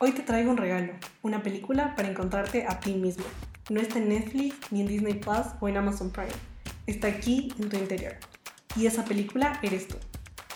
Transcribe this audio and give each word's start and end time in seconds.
Hoy 0.00 0.12
te 0.12 0.22
traigo 0.22 0.52
un 0.52 0.56
regalo, 0.56 0.92
una 1.22 1.42
película 1.42 1.96
para 1.96 2.08
encontrarte 2.08 2.64
a 2.68 2.78
ti 2.78 2.94
mismo. 2.94 3.24
No 3.68 3.80
está 3.80 3.98
en 3.98 4.10
Netflix, 4.10 4.54
ni 4.70 4.82
en 4.82 4.86
Disney 4.86 5.14
Plus 5.14 5.48
o 5.58 5.68
en 5.68 5.76
Amazon 5.76 6.12
Prime. 6.12 6.30
Está 6.86 7.08
aquí 7.08 7.52
en 7.58 7.68
tu 7.68 7.76
interior. 7.76 8.14
Y 8.76 8.86
esa 8.86 9.04
película 9.04 9.58
eres 9.60 9.88
tú. 9.88 9.96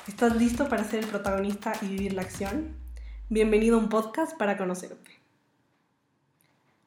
¿Estás 0.06 0.36
listo 0.36 0.68
para 0.68 0.84
ser 0.84 1.00
el 1.00 1.10
protagonista 1.10 1.72
y 1.82 1.88
vivir 1.88 2.12
la 2.12 2.22
acción? 2.22 2.76
Bienvenido 3.30 3.74
a 3.74 3.80
un 3.80 3.88
podcast 3.88 4.38
para 4.38 4.56
conocerte. 4.56 5.10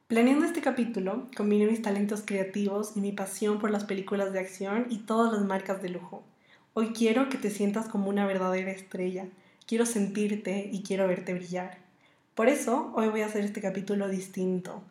Planeando 0.08 0.46
este 0.46 0.62
capítulo, 0.62 1.28
combiné 1.36 1.66
mis 1.66 1.82
talentos 1.82 2.24
creativos 2.26 2.94
y 2.96 3.02
mi 3.02 3.12
pasión 3.12 3.60
por 3.60 3.70
las 3.70 3.84
películas 3.84 4.32
de 4.32 4.40
acción 4.40 4.88
y 4.90 5.00
todas 5.00 5.34
las 5.34 5.44
marcas 5.44 5.82
de 5.82 5.90
lujo. 5.90 6.24
Hoy 6.74 6.94
quiero 6.94 7.28
que 7.28 7.38
te 7.38 7.50
sientas 7.50 7.90
como 7.90 8.08
una 8.08 8.26
verdadera 8.26 8.72
estrella. 8.72 9.28
Quiero 9.68 9.86
sentirte 9.86 10.70
y 10.72 10.84
quiero 10.84 11.06
verte 11.06 11.34
brillar. 11.34 11.85
Por 12.36 12.50
eso, 12.50 12.92
hoy 12.96 13.08
voy 13.08 13.22
a 13.22 13.28
hacer 13.28 13.46
este 13.46 13.62
capítulo 13.62 14.10
distinto. 14.10 14.84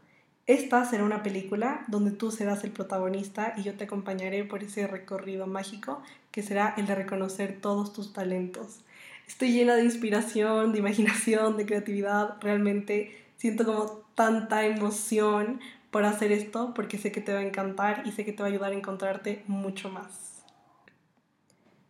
Esta 0.46 0.82
será 0.86 1.04
una 1.04 1.22
película 1.22 1.84
donde 1.88 2.10
tú 2.10 2.30
serás 2.30 2.64
el 2.64 2.70
protagonista 2.70 3.52
y 3.58 3.62
yo 3.62 3.74
te 3.74 3.84
acompañaré 3.84 4.44
por 4.44 4.62
ese 4.62 4.86
recorrido 4.86 5.46
mágico 5.46 6.02
que 6.30 6.42
será 6.42 6.72
el 6.78 6.86
de 6.86 6.94
reconocer 6.94 7.58
todos 7.60 7.92
tus 7.92 8.14
talentos. 8.14 8.80
Estoy 9.28 9.52
llena 9.52 9.74
de 9.74 9.84
inspiración, 9.84 10.72
de 10.72 10.78
imaginación, 10.78 11.58
de 11.58 11.66
creatividad. 11.66 12.40
Realmente 12.40 13.14
siento 13.36 13.66
como 13.66 14.02
tanta 14.14 14.64
emoción 14.64 15.60
por 15.90 16.06
hacer 16.06 16.32
esto 16.32 16.72
porque 16.74 16.96
sé 16.96 17.12
que 17.12 17.20
te 17.20 17.34
va 17.34 17.40
a 17.40 17.46
encantar 17.46 18.04
y 18.06 18.12
sé 18.12 18.24
que 18.24 18.32
te 18.32 18.42
va 18.42 18.48
a 18.48 18.52
ayudar 18.52 18.72
a 18.72 18.76
encontrarte 18.76 19.42
mucho 19.48 19.90
más. 19.90 20.33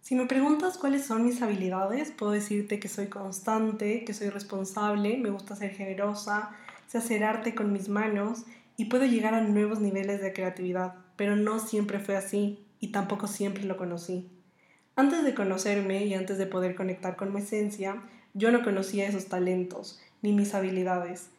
Si 0.05 0.15
me 0.15 0.27
preguntas 0.27 0.77
cuáles 0.77 1.07
son 1.07 1.25
mis 1.25 1.41
habilidades, 1.41 2.11
puedo 2.11 2.33
decirte 2.33 2.79
que 2.79 2.89
soy 2.89 3.07
constante, 3.07 4.05
que 4.05 4.13
soy 4.13 4.29
responsable, 4.29 5.17
me 5.17 5.30
gusta 5.30 5.57
ser 5.57 5.71
generosa, 5.71 6.51
sé 6.87 6.99
hacer 6.99 7.25
arte 7.25 7.55
con 7.55 7.73
mis 7.73 7.89
manos 7.89 8.45
y 8.77 8.85
puedo 8.85 9.07
llegar 9.07 9.33
a 9.33 9.41
nuevos 9.41 9.80
niveles 9.80 10.21
de 10.21 10.35
creatividad, 10.35 10.96
pero 11.16 11.37
no 11.37 11.59
siempre 11.59 12.01
fue 12.01 12.19
así 12.19 12.63
y 12.80 12.88
tampoco 12.88 13.29
siempre 13.29 13.65
lo 13.65 13.79
conocí. 13.79 14.29
Antes 14.95 15.24
de 15.24 15.35
conocerme 15.35 16.05
y 16.05 16.13
antes 16.13 16.37
de 16.37 16.45
poder 16.45 16.74
conectar 16.74 17.16
con 17.16 17.33
mi 17.33 17.41
esencia, 17.41 18.02
yo 18.35 18.52
no 18.52 18.63
conocía 18.63 19.09
esos 19.09 19.29
talentos 19.29 20.02
ni 20.21 20.33
mis 20.33 20.55
habilidades. 20.55 21.30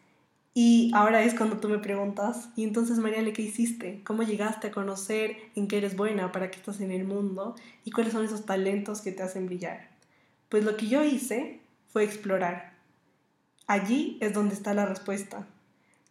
Y 0.58 0.90
ahora 0.94 1.22
es 1.22 1.34
cuando 1.34 1.58
tú 1.58 1.68
me 1.68 1.80
preguntas, 1.80 2.48
¿y 2.56 2.64
entonces 2.64 2.98
Mariale 2.98 3.34
qué 3.34 3.42
hiciste? 3.42 4.00
¿Cómo 4.06 4.24
llegaste 4.24 4.68
a 4.68 4.72
conocer 4.72 5.36
en 5.54 5.68
qué 5.68 5.80
eres 5.80 5.98
buena, 5.98 6.32
para 6.32 6.50
qué 6.50 6.58
estás 6.58 6.80
en 6.80 6.92
el 6.92 7.04
mundo 7.04 7.56
y 7.84 7.92
cuáles 7.92 8.14
son 8.14 8.24
esos 8.24 8.46
talentos 8.46 9.02
que 9.02 9.12
te 9.12 9.22
hacen 9.22 9.48
brillar? 9.48 9.90
Pues 10.48 10.64
lo 10.64 10.78
que 10.78 10.88
yo 10.88 11.04
hice 11.04 11.60
fue 11.92 12.06
explorar. 12.06 12.72
Allí 13.68 14.18
es 14.22 14.32
donde 14.34 14.56
está 14.56 14.74
la 14.74 14.86
respuesta. 14.86 15.46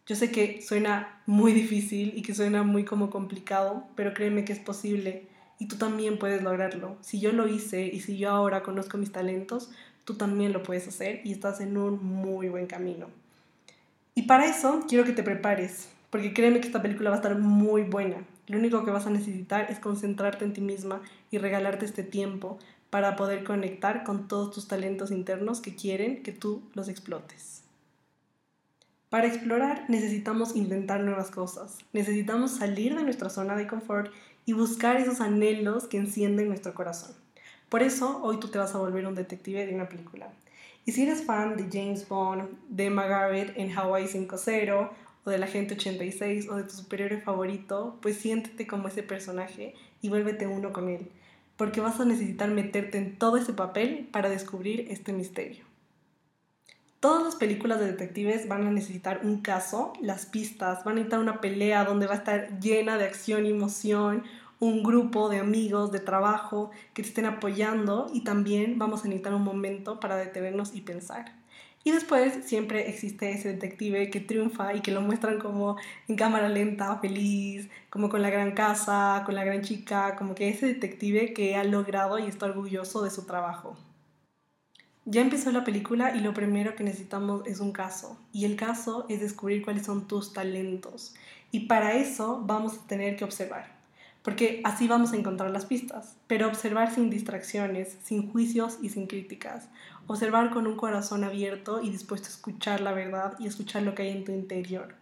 Yo 0.05 0.15
sé 0.15 0.29
que 0.29 0.61
suena 0.61 1.23
muy 1.25 1.51
difícil 1.51 2.13
y 2.15 2.21
que 2.21 2.35
suena 2.35 2.61
muy 2.61 2.85
como 2.85 3.09
complicado, 3.09 3.87
pero 3.95 4.13
créeme 4.13 4.45
que 4.45 4.53
es 4.53 4.59
posible 4.59 5.27
y 5.57 5.67
tú 5.67 5.77
también 5.77 6.19
puedes 6.19 6.43
lograrlo. 6.43 6.97
Si 7.01 7.19
yo 7.19 7.31
lo 7.31 7.47
hice 7.47 7.87
y 7.87 7.99
si 7.99 8.19
yo 8.19 8.29
ahora 8.29 8.61
conozco 8.61 8.99
mis 8.99 9.11
talentos, 9.11 9.71
tú 10.03 10.13
también 10.13 10.53
lo 10.53 10.61
puedes 10.61 10.87
hacer 10.87 11.21
y 11.23 11.31
estás 11.31 11.61
en 11.61 11.77
un 11.77 12.05
muy 12.05 12.47
buen 12.49 12.67
camino. 12.67 13.24
Y 14.17 14.23
para 14.23 14.45
eso 14.45 14.85
quiero 14.87 15.03
que 15.03 15.11
te 15.11 15.23
prepares, 15.23 15.89
porque 16.09 16.33
créeme 16.33 16.61
que 16.61 16.67
esta 16.67 16.81
película 16.81 17.09
va 17.09 17.17
a 17.17 17.19
estar 17.19 17.37
muy 17.37 17.83
buena. 17.83 18.25
Lo 18.47 18.57
único 18.57 18.85
que 18.85 18.91
vas 18.91 19.05
a 19.05 19.09
necesitar 19.09 19.69
es 19.69 19.79
concentrarte 19.79 20.45
en 20.45 20.53
ti 20.53 20.61
misma 20.61 21.01
y 21.31 21.37
regalarte 21.37 21.83
este 21.83 22.01
tiempo 22.01 22.57
para 22.89 23.17
poder 23.17 23.43
conectar 23.43 24.05
con 24.05 24.29
todos 24.29 24.55
tus 24.55 24.69
talentos 24.69 25.11
internos 25.11 25.59
que 25.59 25.75
quieren 25.75 26.23
que 26.23 26.31
tú 26.31 26.63
los 26.75 26.87
explotes. 26.87 27.63
Para 29.09 29.27
explorar 29.27 29.83
necesitamos 29.89 30.55
intentar 30.55 31.01
nuevas 31.01 31.29
cosas, 31.29 31.79
necesitamos 31.91 32.51
salir 32.51 32.95
de 32.95 33.03
nuestra 33.03 33.29
zona 33.29 33.57
de 33.57 33.67
confort 33.67 34.13
y 34.45 34.53
buscar 34.53 34.95
esos 34.95 35.19
anhelos 35.19 35.87
que 35.87 35.97
encienden 35.97 36.47
nuestro 36.47 36.73
corazón. 36.73 37.11
Por 37.67 37.83
eso 37.83 38.21
hoy 38.23 38.39
tú 38.39 38.47
te 38.47 38.59
vas 38.59 38.75
a 38.75 38.77
volver 38.77 39.07
un 39.07 39.15
detective 39.15 39.65
de 39.65 39.75
una 39.75 39.89
película. 39.89 40.31
Y 40.85 40.91
si 40.91 41.03
eres 41.03 41.23
fan 41.23 41.57
de 41.57 41.67
James 41.71 42.07
Bond, 42.07 42.47
de 42.69 42.89
Margaret 42.91 43.53
en 43.55 43.75
Hawaii 43.75 44.05
5.0, 44.05 44.91
o 45.25 45.29
de 45.29 45.37
la 45.39 45.47
Gente 45.47 45.73
86, 45.73 46.47
o 46.49 46.55
de 46.55 46.63
tu 46.63 46.75
superhéroe 46.75 47.21
favorito, 47.21 47.97
pues 48.01 48.17
siéntete 48.17 48.67
como 48.67 48.87
ese 48.87 49.01
personaje 49.01 49.73
y 50.01 50.09
vuélvete 50.09 50.45
uno 50.45 50.71
con 50.71 50.87
él, 50.87 51.09
porque 51.57 51.81
vas 51.81 51.99
a 51.99 52.05
necesitar 52.05 52.49
meterte 52.51 52.99
en 52.99 53.17
todo 53.17 53.37
ese 53.37 53.53
papel 53.53 54.07
para 54.11 54.29
descubrir 54.29 54.87
este 54.91 55.11
misterio. 55.11 55.65
Todas 56.99 57.23
las 57.23 57.35
películas 57.35 57.79
de 57.79 57.87
detectives 57.87 58.47
van 58.47 58.65
a 58.65 58.71
necesitar 58.71 59.21
un 59.23 59.41
caso, 59.41 59.93
las 60.01 60.27
pistas, 60.27 60.83
van 60.83 60.93
a 60.93 60.95
necesitar 60.95 61.19
una 61.19 61.41
pelea 61.41 61.83
donde 61.83 62.07
va 62.07 62.13
a 62.13 62.17
estar 62.17 62.59
llena 62.59 62.97
de 62.97 63.05
acción 63.05 63.45
y 63.45 63.49
emoción, 63.49 64.23
un 64.59 64.83
grupo 64.83 65.29
de 65.29 65.39
amigos 65.39 65.91
de 65.91 65.99
trabajo 65.99 66.71
que 66.93 67.01
te 67.03 67.09
estén 67.09 67.25
apoyando 67.25 68.07
y 68.13 68.23
también 68.23 68.79
vamos 68.79 69.01
a 69.01 69.07
necesitar 69.07 69.33
un 69.33 69.43
momento 69.43 69.99
para 69.99 70.15
detenernos 70.15 70.73
y 70.73 70.81
pensar. 70.81 71.33
Y 71.83 71.91
después 71.91 72.45
siempre 72.45 72.89
existe 72.89 73.29
ese 73.29 73.49
detective 73.49 74.09
que 74.09 74.19
triunfa 74.19 74.73
y 74.73 74.81
que 74.81 74.91
lo 74.91 75.01
muestran 75.01 75.39
como 75.39 75.77
en 76.07 76.15
cámara 76.15 76.49
lenta, 76.49 76.97
feliz, 76.97 77.69
como 77.91 78.09
con 78.09 78.23
la 78.23 78.31
gran 78.31 78.53
casa, 78.53 79.21
con 79.23 79.35
la 79.35 79.43
gran 79.43 79.61
chica, 79.61 80.15
como 80.15 80.33
que 80.33 80.49
ese 80.49 80.65
detective 80.65 81.33
que 81.33 81.55
ha 81.55 81.63
logrado 81.63 82.17
y 82.17 82.25
está 82.25 82.47
orgulloso 82.47 83.03
de 83.03 83.11
su 83.11 83.25
trabajo. 83.27 83.77
Ya 85.05 85.21
empezó 85.21 85.51
la 85.51 85.63
película 85.63 86.15
y 86.15 86.21
lo 86.21 86.33
primero 86.33 86.75
que 86.75 86.83
necesitamos 86.83 87.45
es 87.45 87.59
un 87.59 87.71
caso. 87.71 88.17
Y 88.33 88.45
el 88.45 88.55
caso 88.55 89.05
es 89.07 89.21
descubrir 89.21 89.63
cuáles 89.63 89.85
son 89.85 90.07
tus 90.07 90.33
talentos. 90.33 91.13
Y 91.51 91.67
para 91.67 91.93
eso 91.93 92.41
vamos 92.43 92.79
a 92.79 92.87
tener 92.87 93.15
que 93.15 93.25
observar 93.25 93.74
porque 94.25 94.59
así 94.63 94.87
vamos 94.87 95.13
a 95.13 95.17
encontrar 95.17 95.51
las 95.51 95.67
pistas, 95.67 96.17
pero 96.25 96.47
observar 96.47 96.91
sin 96.91 97.11
distracciones, 97.11 97.95
sin 98.03 98.31
juicios 98.31 98.79
y 98.81 98.89
sin 98.89 99.05
críticas, 99.05 99.69
observar 100.07 100.49
con 100.49 100.65
un 100.65 100.75
corazón 100.75 101.23
abierto 101.23 101.79
y 101.83 101.91
dispuesto 101.91 102.27
a 102.27 102.31
escuchar 102.31 102.81
la 102.81 102.91
verdad 102.91 103.35
y 103.37 103.45
escuchar 103.45 103.83
lo 103.83 103.93
que 103.93 104.01
hay 104.01 104.09
en 104.09 104.25
tu 104.25 104.31
interior. 104.31 104.95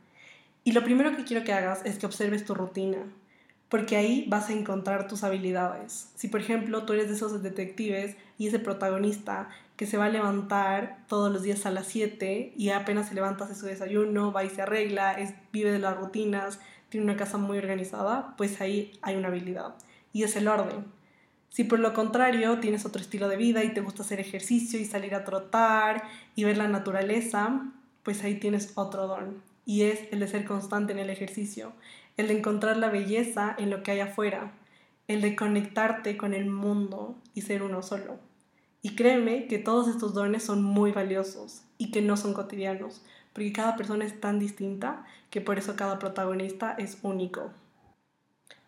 Y 0.66 0.74
lo 0.74 0.84
primero 0.84 1.16
que 1.16 1.24
quiero 1.24 1.46
que 1.46 1.54
hagas 1.54 1.86
es 1.86 1.98
que 1.98 2.06
observes 2.06 2.44
tu 2.44 2.54
rutina, 2.54 2.98
porque 3.70 3.96
ahí 3.96 4.26
vas 4.28 4.50
a 4.50 4.54
encontrar 4.54 5.08
tus 5.08 5.24
habilidades. 5.24 6.10
Si 6.16 6.28
por 6.28 6.42
ejemplo 6.42 6.84
tú 6.84 6.92
eres 6.92 7.08
de 7.08 7.16
esos 7.16 7.42
detectives 7.42 8.18
y 8.38 8.48
ese 8.48 8.60
protagonista 8.60 9.48
que 9.78 9.88
se 9.88 9.96
va 9.96 10.06
a 10.06 10.10
levantar 10.10 10.98
todos 11.08 11.32
los 11.32 11.44
días 11.44 11.66
a 11.66 11.72
las 11.72 11.88
7 11.88 12.56
y 12.58 12.70
apenas 12.72 13.08
se 13.08 13.16
levanta 13.16 13.46
hace 13.46 13.56
su 13.56 13.68
desayuno, 13.68 14.34
va 14.34 14.44
y 14.44 14.50
se 14.50 14.64
arregla, 14.64 15.16
vive 15.54 15.72
de 15.72 15.80
las 15.80 15.96
rutinas, 15.96 16.60
tiene 16.94 17.06
una 17.06 17.18
casa 17.18 17.40
muy 17.40 17.58
organizada, 17.58 18.36
pues 18.38 18.62
ahí 18.62 18.92
hay 19.02 19.16
una 19.16 19.30
habilidad. 19.30 19.74
Y 20.12 20.22
es 20.22 20.36
el 20.36 20.48
orden. 20.48 20.86
Si 21.50 21.64
por 21.64 21.80
lo 21.80 21.92
contrario 21.96 22.60
tienes 22.60 22.86
otro 22.86 23.02
estilo 23.02 23.28
de 23.30 23.36
vida 23.36 23.64
y 23.64 23.74
te 23.74 23.82
gusta 23.82 24.04
hacer 24.04 24.20
ejercicio 24.20 24.80
y 24.80 24.86
salir 24.86 25.16
a 25.16 25.24
trotar 25.24 26.04
y 26.36 26.44
ver 26.44 26.56
la 26.56 26.68
naturaleza, 26.68 27.66
pues 28.04 28.24
ahí 28.24 28.36
tienes 28.36 28.74
otro 28.76 29.08
don. 29.08 29.42
Y 29.66 29.86
es 29.86 30.02
el 30.12 30.20
de 30.20 30.28
ser 30.28 30.46
constante 30.46 30.94
en 30.94 31.00
el 31.00 31.10
ejercicio, 31.10 31.74
el 32.16 32.28
de 32.28 32.38
encontrar 32.38 32.78
la 32.78 32.90
belleza 32.90 33.56
en 33.58 33.72
lo 33.72 33.82
que 33.82 33.90
hay 33.90 34.02
afuera, 34.02 34.52
el 35.08 35.22
de 35.22 35.36
conectarte 35.36 36.16
con 36.16 36.36
el 36.36 36.46
mundo 36.46 37.18
y 37.34 37.42
ser 37.42 37.64
uno 37.64 37.82
solo. 37.82 38.20
Y 38.84 38.94
créeme 38.94 39.48
que 39.48 39.58
todos 39.58 39.88
estos 39.88 40.14
dones 40.14 40.44
son 40.44 40.62
muy 40.62 40.92
valiosos 40.92 41.64
y 41.80 41.90
que 41.90 42.04
no 42.04 42.18
son 42.18 42.36
cotidianos, 42.36 43.02
porque 43.34 43.52
cada 43.52 43.76
persona 43.76 44.06
es 44.06 44.20
tan 44.22 44.40
distinta 44.40 45.06
que 45.30 45.42
por 45.42 45.58
eso 45.58 45.76
cada 45.76 46.00
protagonista 46.00 46.76
es 46.78 47.00
único. 47.02 47.52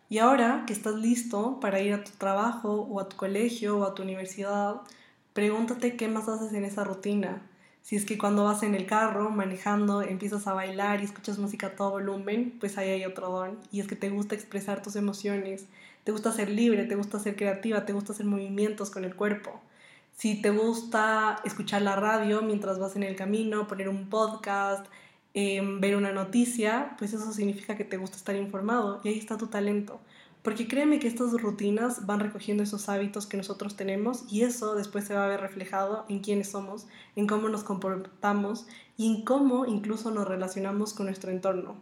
Y 0.08 0.18
ahora 0.18 0.64
que 0.66 0.72
estás 0.72 0.94
listo 0.94 1.58
para 1.60 1.80
ir 1.80 1.94
a 1.94 2.04
tu 2.04 2.12
trabajo 2.12 2.86
o 2.90 3.00
a 3.00 3.08
tu 3.08 3.16
colegio 3.16 3.78
o 3.78 3.84
a 3.84 3.94
tu 3.94 4.02
universidad, 4.02 4.82
pregúntate 5.32 5.96
qué 5.96 6.08
más 6.08 6.28
haces 6.28 6.52
en 6.52 6.64
esa 6.64 6.84
rutina. 6.84 7.42
Si 7.82 7.94
es 7.94 8.04
que 8.04 8.18
cuando 8.18 8.44
vas 8.44 8.62
en 8.62 8.74
el 8.74 8.86
carro 8.86 9.30
manejando 9.30 10.02
empiezas 10.02 10.46
a 10.46 10.54
bailar 10.54 11.00
y 11.00 11.04
escuchas 11.04 11.38
música 11.38 11.68
a 11.68 11.76
todo 11.76 11.90
volumen, 11.90 12.56
pues 12.58 12.78
ahí 12.78 12.90
hay 12.90 13.04
otro 13.04 13.30
don. 13.30 13.58
Y 13.70 13.80
es 13.80 13.86
que 13.86 13.96
te 13.96 14.10
gusta 14.10 14.34
expresar 14.34 14.82
tus 14.82 14.96
emociones, 14.96 15.66
te 16.02 16.12
gusta 16.12 16.32
ser 16.32 16.50
libre, 16.50 16.84
te 16.84 16.96
gusta 16.96 17.18
ser 17.20 17.36
creativa, 17.36 17.84
te 17.84 17.92
gusta 17.92 18.12
hacer 18.12 18.26
movimientos 18.26 18.90
con 18.90 19.04
el 19.04 19.14
cuerpo. 19.14 19.60
Si 20.16 20.40
te 20.40 20.48
gusta 20.48 21.42
escuchar 21.44 21.82
la 21.82 21.94
radio 21.94 22.40
mientras 22.40 22.78
vas 22.78 22.96
en 22.96 23.02
el 23.02 23.16
camino, 23.16 23.66
poner 23.66 23.90
un 23.90 24.08
podcast, 24.08 24.86
em, 25.34 25.78
ver 25.78 25.94
una 25.94 26.10
noticia, 26.10 26.96
pues 26.98 27.12
eso 27.12 27.32
significa 27.34 27.76
que 27.76 27.84
te 27.84 27.98
gusta 27.98 28.16
estar 28.16 28.34
informado 28.34 29.02
y 29.04 29.08
ahí 29.08 29.18
está 29.18 29.36
tu 29.36 29.48
talento. 29.48 30.00
Porque 30.42 30.68
créeme 30.68 31.00
que 31.00 31.08
estas 31.08 31.32
rutinas 31.42 32.06
van 32.06 32.20
recogiendo 32.20 32.62
esos 32.62 32.88
hábitos 32.88 33.26
que 33.26 33.36
nosotros 33.36 33.76
tenemos 33.76 34.24
y 34.32 34.42
eso 34.44 34.74
después 34.74 35.04
se 35.04 35.12
va 35.14 35.26
a 35.26 35.28
ver 35.28 35.40
reflejado 35.42 36.06
en 36.08 36.20
quiénes 36.20 36.48
somos, 36.48 36.86
en 37.14 37.26
cómo 37.26 37.50
nos 37.50 37.62
comportamos 37.62 38.66
y 38.96 39.14
en 39.14 39.22
cómo 39.22 39.66
incluso 39.66 40.10
nos 40.12 40.26
relacionamos 40.26 40.94
con 40.94 41.06
nuestro 41.06 41.30
entorno. 41.30 41.76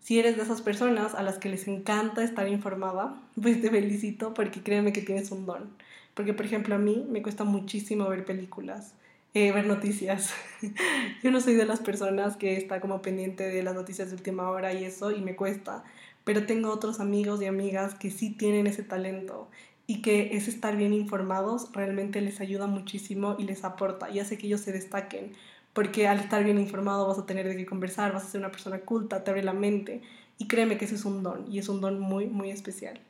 Si 0.00 0.18
eres 0.18 0.36
de 0.36 0.42
esas 0.42 0.60
personas 0.60 1.14
a 1.14 1.22
las 1.22 1.38
que 1.38 1.48
les 1.48 1.66
encanta 1.68 2.22
estar 2.22 2.48
informada, 2.48 3.18
pues 3.40 3.62
te 3.62 3.70
felicito 3.70 4.34
porque 4.34 4.62
créeme 4.62 4.92
que 4.92 5.00
tienes 5.00 5.30
un 5.30 5.46
don. 5.46 5.85
Porque, 6.16 6.34
por 6.34 6.46
ejemplo, 6.46 6.74
a 6.74 6.78
mí 6.78 7.06
me 7.10 7.22
cuesta 7.22 7.44
muchísimo 7.44 8.08
ver 8.08 8.26
películas. 8.26 8.96
eh, 9.34 9.52
ver 9.52 9.66
noticias. 9.66 10.32
Yo 11.22 11.30
no 11.30 11.40
soy 11.42 11.54
de 11.56 11.66
las 11.66 11.80
personas 11.80 12.36
que 12.38 12.56
está 12.56 12.80
como 12.80 13.02
pendiente 13.02 13.44
de 13.48 13.62
las 13.62 13.74
noticias 13.76 14.08
de 14.10 14.16
última 14.16 14.50
hora 14.50 14.72
y 14.74 14.84
eso, 14.84 15.12
y 15.12 15.20
me 15.22 15.36
cuesta. 15.36 15.84
Pero 16.24 16.46
tengo 16.46 16.70
otros 16.72 17.00
amigos 17.00 17.42
y 17.42 17.46
amigas 17.46 17.94
que 17.94 18.10
sí 18.10 18.30
tienen 18.36 18.66
ese 18.66 18.82
talento 18.82 19.50
y 19.86 20.02
que 20.02 20.36
ese 20.36 20.50
estar 20.50 20.76
bien 20.76 20.94
informados 20.94 21.70
realmente 21.72 22.20
les 22.22 22.40
ayuda 22.40 22.66
muchísimo 22.66 23.36
y 23.38 23.44
les 23.44 23.64
aporta 23.64 24.10
y 24.10 24.18
hace 24.20 24.38
que 24.38 24.46
ellos 24.48 24.62
se 24.62 24.72
destaquen. 24.72 25.34
Porque 25.74 26.08
al 26.08 26.20
estar 26.20 26.44
bien 26.44 26.58
informado 26.58 27.08
vas 27.08 27.18
a 27.18 27.26
tener 27.26 27.48
de 27.48 27.56
qué 27.56 27.66
conversar, 27.66 28.12
vas 28.14 28.24
a 28.24 28.28
ser 28.28 28.40
una 28.40 28.50
persona 28.52 28.80
culta, 28.80 29.24
te 29.24 29.30
abre 29.30 29.44
la 29.44 29.54
mente. 29.54 30.02
Y 30.38 30.48
créeme 30.48 30.78
que 30.78 30.86
ese 30.86 30.96
es 30.96 31.04
un 31.06 31.22
don 31.22 31.46
y 31.52 31.58
es 31.60 31.68
un 31.68 31.80
don 31.82 32.00
muy, 32.00 32.26
muy 32.28 32.50
especial. 32.50 33.05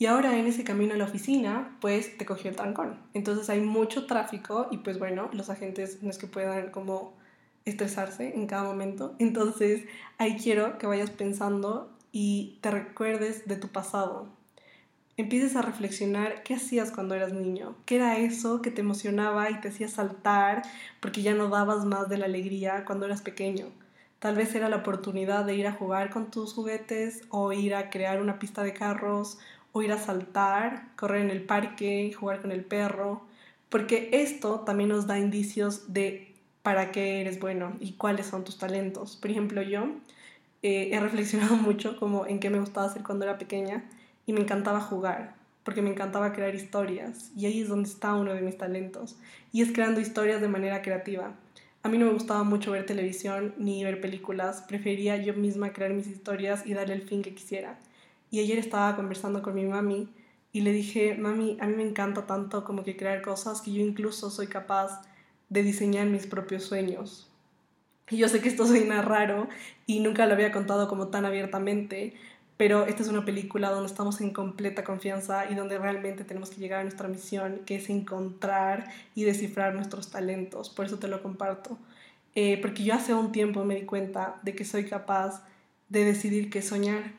Y 0.00 0.06
ahora 0.06 0.38
en 0.38 0.46
ese 0.46 0.62
camino 0.62 0.94
a 0.94 0.96
la 0.96 1.04
oficina, 1.04 1.76
pues 1.80 2.16
te 2.16 2.24
cogió 2.24 2.50
el 2.50 2.56
trancón. 2.56 3.00
Entonces 3.14 3.50
hay 3.50 3.60
mucho 3.60 4.06
tráfico 4.06 4.68
y 4.70 4.78
pues 4.78 5.00
bueno, 5.00 5.28
los 5.32 5.50
agentes 5.50 6.04
no 6.04 6.10
es 6.10 6.18
que 6.18 6.28
puedan 6.28 6.70
como 6.70 7.14
estresarse 7.64 8.34
en 8.36 8.46
cada 8.46 8.62
momento. 8.62 9.16
Entonces 9.18 9.84
ahí 10.18 10.36
quiero 10.36 10.78
que 10.78 10.86
vayas 10.86 11.10
pensando 11.10 11.90
y 12.12 12.58
te 12.60 12.70
recuerdes 12.70 13.48
de 13.48 13.56
tu 13.56 13.68
pasado. 13.68 14.28
Empieces 15.16 15.56
a 15.56 15.62
reflexionar 15.62 16.44
qué 16.44 16.54
hacías 16.54 16.92
cuando 16.92 17.16
eras 17.16 17.32
niño, 17.32 17.74
qué 17.84 17.96
era 17.96 18.18
eso 18.18 18.62
que 18.62 18.70
te 18.70 18.82
emocionaba 18.82 19.50
y 19.50 19.60
te 19.60 19.66
hacía 19.66 19.88
saltar 19.88 20.62
porque 21.00 21.22
ya 21.22 21.34
no 21.34 21.48
dabas 21.48 21.84
más 21.84 22.08
de 22.08 22.18
la 22.18 22.26
alegría 22.26 22.84
cuando 22.84 23.06
eras 23.06 23.22
pequeño. 23.22 23.66
Tal 24.20 24.36
vez 24.36 24.54
era 24.54 24.68
la 24.68 24.76
oportunidad 24.76 25.44
de 25.44 25.56
ir 25.56 25.66
a 25.66 25.72
jugar 25.72 26.10
con 26.10 26.30
tus 26.30 26.52
juguetes 26.54 27.22
o 27.30 27.52
ir 27.52 27.74
a 27.74 27.90
crear 27.90 28.20
una 28.20 28.38
pista 28.38 28.62
de 28.62 28.72
carros 28.72 29.38
ir 29.82 29.92
a 29.92 29.98
saltar, 29.98 30.88
correr 30.96 31.22
en 31.22 31.30
el 31.30 31.42
parque, 31.42 32.12
jugar 32.12 32.40
con 32.40 32.52
el 32.52 32.64
perro, 32.64 33.22
porque 33.68 34.10
esto 34.12 34.60
también 34.60 34.90
nos 34.90 35.06
da 35.06 35.18
indicios 35.18 35.92
de 35.92 36.34
para 36.62 36.92
qué 36.92 37.20
eres 37.20 37.40
bueno 37.40 37.76
y 37.80 37.92
cuáles 37.92 38.26
son 38.26 38.44
tus 38.44 38.58
talentos. 38.58 39.16
Por 39.16 39.30
ejemplo, 39.30 39.62
yo 39.62 39.88
eh, 40.62 40.90
he 40.92 41.00
reflexionado 41.00 41.56
mucho 41.56 41.96
como 41.96 42.26
en 42.26 42.40
qué 42.40 42.50
me 42.50 42.60
gustaba 42.60 42.86
hacer 42.86 43.02
cuando 43.02 43.24
era 43.24 43.38
pequeña 43.38 43.84
y 44.26 44.32
me 44.32 44.40
encantaba 44.40 44.80
jugar, 44.80 45.34
porque 45.64 45.82
me 45.82 45.90
encantaba 45.90 46.32
crear 46.32 46.54
historias 46.54 47.30
y 47.36 47.46
ahí 47.46 47.60
es 47.62 47.68
donde 47.68 47.88
está 47.88 48.14
uno 48.14 48.34
de 48.34 48.42
mis 48.42 48.58
talentos 48.58 49.16
y 49.52 49.62
es 49.62 49.72
creando 49.72 50.00
historias 50.00 50.40
de 50.40 50.48
manera 50.48 50.82
creativa. 50.82 51.34
A 51.82 51.88
mí 51.88 51.96
no 51.96 52.06
me 52.06 52.12
gustaba 52.12 52.42
mucho 52.42 52.72
ver 52.72 52.84
televisión 52.86 53.54
ni 53.56 53.84
ver 53.84 54.00
películas, 54.00 54.62
prefería 54.66 55.16
yo 55.16 55.32
misma 55.34 55.72
crear 55.72 55.92
mis 55.92 56.08
historias 56.08 56.66
y 56.66 56.74
darle 56.74 56.94
el 56.94 57.02
fin 57.02 57.22
que 57.22 57.34
quisiera. 57.34 57.78
Y 58.30 58.40
ayer 58.40 58.58
estaba 58.58 58.96
conversando 58.96 59.42
con 59.42 59.54
mi 59.54 59.64
mami 59.64 60.08
y 60.52 60.62
le 60.62 60.72
dije, 60.72 61.14
mami, 61.14 61.56
a 61.60 61.66
mí 61.66 61.74
me 61.76 61.82
encanta 61.82 62.26
tanto 62.26 62.64
como 62.64 62.84
que 62.84 62.96
crear 62.96 63.22
cosas 63.22 63.60
que 63.60 63.72
yo 63.72 63.80
incluso 63.80 64.30
soy 64.30 64.46
capaz 64.46 65.02
de 65.48 65.62
diseñar 65.62 66.06
mis 66.06 66.26
propios 66.26 66.64
sueños. 66.64 67.28
Y 68.10 68.16
yo 68.16 68.28
sé 68.28 68.40
que 68.40 68.48
esto 68.48 68.66
suena 68.66 69.02
raro 69.02 69.48
y 69.86 70.00
nunca 70.00 70.26
lo 70.26 70.34
había 70.34 70.52
contado 70.52 70.88
como 70.88 71.08
tan 71.08 71.24
abiertamente, 71.24 72.14
pero 72.56 72.86
esta 72.86 73.02
es 73.02 73.08
una 73.08 73.24
película 73.24 73.70
donde 73.70 73.86
estamos 73.86 74.20
en 74.20 74.32
completa 74.32 74.82
confianza 74.82 75.50
y 75.50 75.54
donde 75.54 75.78
realmente 75.78 76.24
tenemos 76.24 76.50
que 76.50 76.60
llegar 76.60 76.80
a 76.80 76.82
nuestra 76.82 77.08
misión, 77.08 77.60
que 77.66 77.76
es 77.76 77.88
encontrar 77.88 78.90
y 79.14 79.24
descifrar 79.24 79.74
nuestros 79.74 80.10
talentos. 80.10 80.70
Por 80.70 80.86
eso 80.86 80.98
te 80.98 81.08
lo 81.08 81.22
comparto. 81.22 81.78
Eh, 82.34 82.58
porque 82.60 82.84
yo 82.84 82.94
hace 82.94 83.14
un 83.14 83.32
tiempo 83.32 83.64
me 83.64 83.74
di 83.74 83.82
cuenta 83.82 84.40
de 84.42 84.54
que 84.54 84.64
soy 84.64 84.84
capaz 84.84 85.42
de 85.88 86.04
decidir 86.04 86.50
qué 86.50 86.62
soñar 86.62 87.12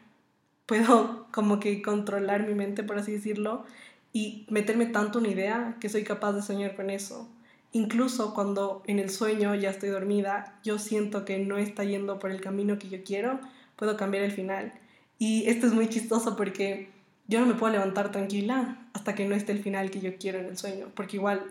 puedo 0.70 1.26
como 1.34 1.60
que 1.60 1.82
controlar 1.82 2.48
mi 2.48 2.54
mente, 2.54 2.84
por 2.84 2.98
así 2.98 3.12
decirlo, 3.12 3.66
y 4.14 4.46
meterme 4.50 4.86
tanto 4.86 5.20
una 5.20 5.28
idea 5.28 5.76
que 5.82 5.90
soy 5.90 6.04
capaz 6.04 6.34
de 6.34 6.42
soñar 6.42 6.76
con 6.76 6.90
eso. 6.90 7.28
Incluso 7.72 8.34
cuando 8.34 8.82
en 8.88 8.98
el 8.98 9.10
sueño 9.10 9.54
ya 9.54 9.70
estoy 9.70 9.90
dormida, 9.90 10.60
yo 10.64 10.80
siento 10.80 11.26
que 11.26 11.38
no 11.40 11.58
está 11.58 11.84
yendo 11.84 12.18
por 12.18 12.32
el 12.32 12.42
camino 12.42 12.80
que 12.80 12.90
yo 12.90 13.04
quiero, 13.04 13.40
puedo 13.76 13.98
cambiar 13.98 14.24
el 14.24 14.32
final. 14.32 14.74
Y 15.20 15.48
esto 15.48 15.68
es 15.68 15.74
muy 15.74 15.88
chistoso 15.90 16.36
porque 16.36 16.90
yo 17.28 17.40
no 17.40 17.46
me 17.46 17.54
puedo 17.54 17.74
levantar 17.74 18.12
tranquila 18.12 18.88
hasta 18.94 19.14
que 19.14 19.28
no 19.28 19.36
esté 19.36 19.52
el 19.52 19.62
final 19.62 19.92
que 19.92 20.00
yo 20.00 20.18
quiero 20.18 20.40
en 20.40 20.46
el 20.46 20.58
sueño, 20.58 20.88
porque 20.96 21.18
igual 21.18 21.44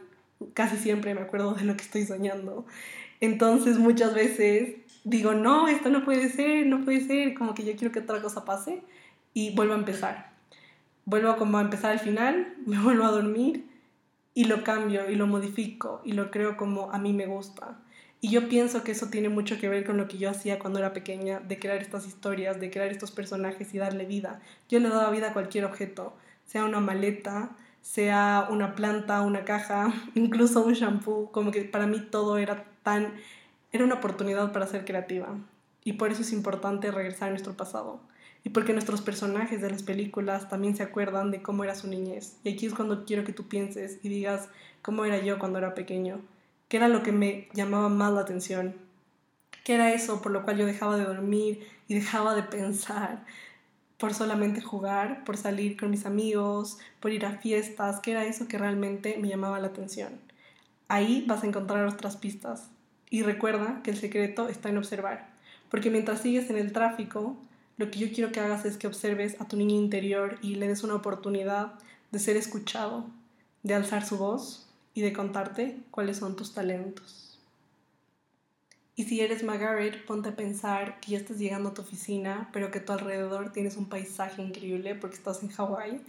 casi 0.55 0.77
siempre 0.77 1.15
me 1.15 1.21
acuerdo 1.21 1.55
de 1.55 1.65
lo 1.65 1.77
que 1.77 1.85
estoy 1.85 2.05
soñando. 2.05 2.67
Entonces 3.21 3.79
muchas 3.79 4.15
veces 4.15 4.77
digo, 5.05 5.35
no, 5.35 5.69
esto 5.69 5.91
no 5.91 6.05
puede 6.05 6.29
ser, 6.31 6.67
no 6.67 6.85
puede 6.85 7.01
ser, 7.01 7.35
como 7.35 7.55
que 7.55 7.65
yo 7.65 7.77
quiero 7.77 7.93
que 7.93 8.01
otra 8.01 8.21
cosa 8.21 8.45
pase 8.45 8.83
y 9.35 9.55
vuelvo 9.55 9.75
a 9.75 9.79
empezar. 9.79 10.31
Vuelvo 11.05 11.37
como 11.37 11.59
a 11.59 11.63
empezar 11.63 11.93
al 11.93 12.01
final, 12.01 12.55
me 12.67 12.79
vuelvo 12.79 13.05
a 13.05 13.11
dormir 13.11 13.67
y 14.35 14.45
lo 14.45 14.63
cambio 14.63 15.11
y 15.11 15.15
lo 15.17 15.27
modifico 15.27 16.01
y 16.05 16.13
lo 16.13 16.31
creo 16.31 16.57
como 16.57 16.91
a 16.93 16.99
mí 16.99 17.13
me 17.13 17.27
gusta. 17.27 17.79
Y 18.21 18.31
yo 18.31 18.49
pienso 18.49 18.83
que 18.83 18.93
eso 18.93 19.07
tiene 19.09 19.29
mucho 19.29 19.59
que 19.59 19.69
ver 19.69 19.85
con 19.85 19.97
lo 19.97 20.09
que 20.09 20.19
yo 20.19 20.29
hacía 20.29 20.59
cuando 20.59 20.81
era 20.81 20.93
pequeña, 20.93 21.39
de 21.39 21.59
crear 21.59 21.79
estas 21.79 22.07
historias, 22.07 22.59
de 22.59 22.71
crear 22.71 22.89
estos 22.91 23.13
personajes 23.13 23.73
y 23.75 23.79
darle 23.79 24.07
vida. 24.07 24.41
Yo 24.69 24.81
le 24.81 24.89
daba 24.89 25.11
vida 25.11 25.31
a 25.31 25.33
cualquier 25.33 25.65
objeto, 25.65 26.15
sea 26.45 26.65
una 26.65 26.81
maleta, 26.81 27.51
sea 27.81 28.49
una 28.51 28.75
planta, 28.75 29.23
una 29.23 29.45
caja, 29.45 29.93
incluso 30.15 30.65
un 30.65 30.75
shampoo, 30.75 31.31
como 31.31 31.53
que 31.53 31.63
para 31.63 31.87
mí 31.87 32.01
todo 32.11 32.39
era 32.39 32.65
tan, 32.83 33.15
era 33.73 33.85
una 33.85 33.95
oportunidad 33.97 34.53
para 34.53 34.67
ser 34.67 34.85
creativa. 34.85 35.37
Y 35.85 35.95
por 35.95 36.11
eso 36.11 36.23
es 36.23 36.33
importante 36.33 36.91
regresar 36.91 37.29
a 37.29 37.31
nuestro 37.31 37.57
pasado 37.57 38.01
y 38.45 38.51
porque 38.51 38.73
nuestros 38.73 39.01
personajes 39.01 39.61
de 39.61 39.71
las 39.71 39.83
películas 39.83 40.49
también 40.49 40.77
se 40.77 40.83
acuerdan 40.83 41.31
de 41.31 41.43
cómo 41.43 41.65
era 41.65 41.75
su 41.75 41.89
niñez. 41.89 42.37
Y 42.45 42.53
aquí 42.53 42.67
es 42.67 42.75
cuando 42.75 43.05
quiero 43.05 43.25
que 43.25 43.33
tú 43.33 43.49
pienses 43.49 43.99
y 44.03 44.09
digas 44.09 44.49
cómo 44.83 45.05
era 45.05 45.19
yo 45.19 45.39
cuando 45.39 45.59
era 45.59 45.75
pequeño, 45.75 46.21
qué 46.69 46.77
era 46.79 46.89
lo 46.89 47.03
que 47.03 47.13
me 47.13 47.49
llamaba 47.53 47.89
más 47.89 48.13
la 48.13 48.21
atención, 48.21 48.75
qué 49.65 49.75
era 49.75 49.93
eso 49.93 50.23
por 50.23 50.33
lo 50.33 50.45
cual 50.45 50.59
yo 50.59 50.67
dejaba 50.67 50.97
de 50.97 51.05
dormir 51.05 51.67
y 51.89 51.95
dejaba 51.95 52.35
de 52.35 52.43
pensar 52.43 53.25
por 53.99 54.15
solamente 54.15 54.61
jugar, 54.61 55.25
por 55.25 55.37
salir 55.37 55.77
con 55.77 55.91
mis 55.91 56.07
amigos, 56.07 56.79
por 57.01 57.13
ir 57.13 57.27
a 57.27 57.39
fiestas, 57.39 58.01
qué 58.01 58.13
era 58.13 58.25
eso 58.25 58.47
que 58.47 58.57
realmente 58.57 59.19
me 59.21 59.29
llamaba 59.29 59.59
la 59.59 59.67
atención. 59.67 60.21
Ahí 60.87 61.25
vas 61.27 61.43
a 61.43 61.47
encontrar 61.47 61.85
otras 61.85 62.17
pistas. 62.17 62.71
Y 63.11 63.23
recuerda 63.23 63.81
que 63.83 63.91
el 63.91 63.97
secreto 63.97 64.49
está 64.49 64.69
en 64.69 64.79
observar, 64.79 65.29
porque 65.71 65.91
mientras 65.91 66.21
sigues 66.21 66.49
en 66.51 66.59
el 66.59 66.73
tráfico, 66.73 67.37
lo 67.79 67.93
que 67.93 68.01
yo 68.01 68.13
quiero 68.13 68.33
que 68.33 68.41
hagas 68.41 68.65
es 68.65 68.77
que 68.77 68.89
observes 68.89 69.41
a 69.41 69.47
tu 69.47 69.57
niño 69.57 69.77
interior 69.77 70.39
y 70.43 70.57
le 70.57 70.67
des 70.67 70.83
una 70.83 70.97
oportunidad 70.97 71.75
de 72.11 72.19
ser 72.19 72.37
escuchado, 72.37 73.07
de 73.63 73.75
alzar 73.75 74.05
su 74.05 74.19
voz 74.19 74.69
y 74.95 75.01
de 75.01 75.13
contarte 75.13 75.79
cuáles 75.93 76.17
son 76.17 76.35
tus 76.35 76.53
talentos. 76.53 77.39
Y 78.97 79.05
si 79.05 79.21
eres 79.21 79.45
Margaret, 79.45 80.05
ponte 80.07 80.31
a 80.31 80.37
pensar 80.37 80.99
que 80.99 81.13
ya 81.13 81.19
estás 81.19 81.39
llegando 81.39 81.69
a 81.69 81.75
tu 81.75 81.83
oficina, 81.83 82.51
pero 82.53 82.73
que 82.73 82.81
tu 82.81 82.93
alrededor 82.93 83.53
tienes 83.53 83.77
un 83.77 83.89
paisaje 83.89 84.43
increíble 84.43 84.97
porque 84.97 85.15
estás 85.15 85.45
en 85.45 85.51
Hawái. 85.51 86.01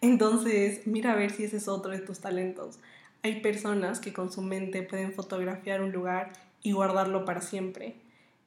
Entonces, 0.00 0.88
mira 0.88 1.12
a 1.12 1.16
ver 1.16 1.30
si 1.30 1.44
ese 1.44 1.58
es 1.58 1.68
otro 1.68 1.92
de 1.92 2.00
tus 2.00 2.18
talentos. 2.18 2.80
Hay 3.22 3.40
personas 3.42 4.00
que 4.00 4.12
con 4.12 4.32
su 4.32 4.42
mente 4.42 4.82
pueden 4.82 5.12
fotografiar 5.12 5.82
un 5.82 5.92
lugar 5.92 6.32
y 6.64 6.72
guardarlo 6.72 7.24
para 7.24 7.42
siempre. 7.42 7.94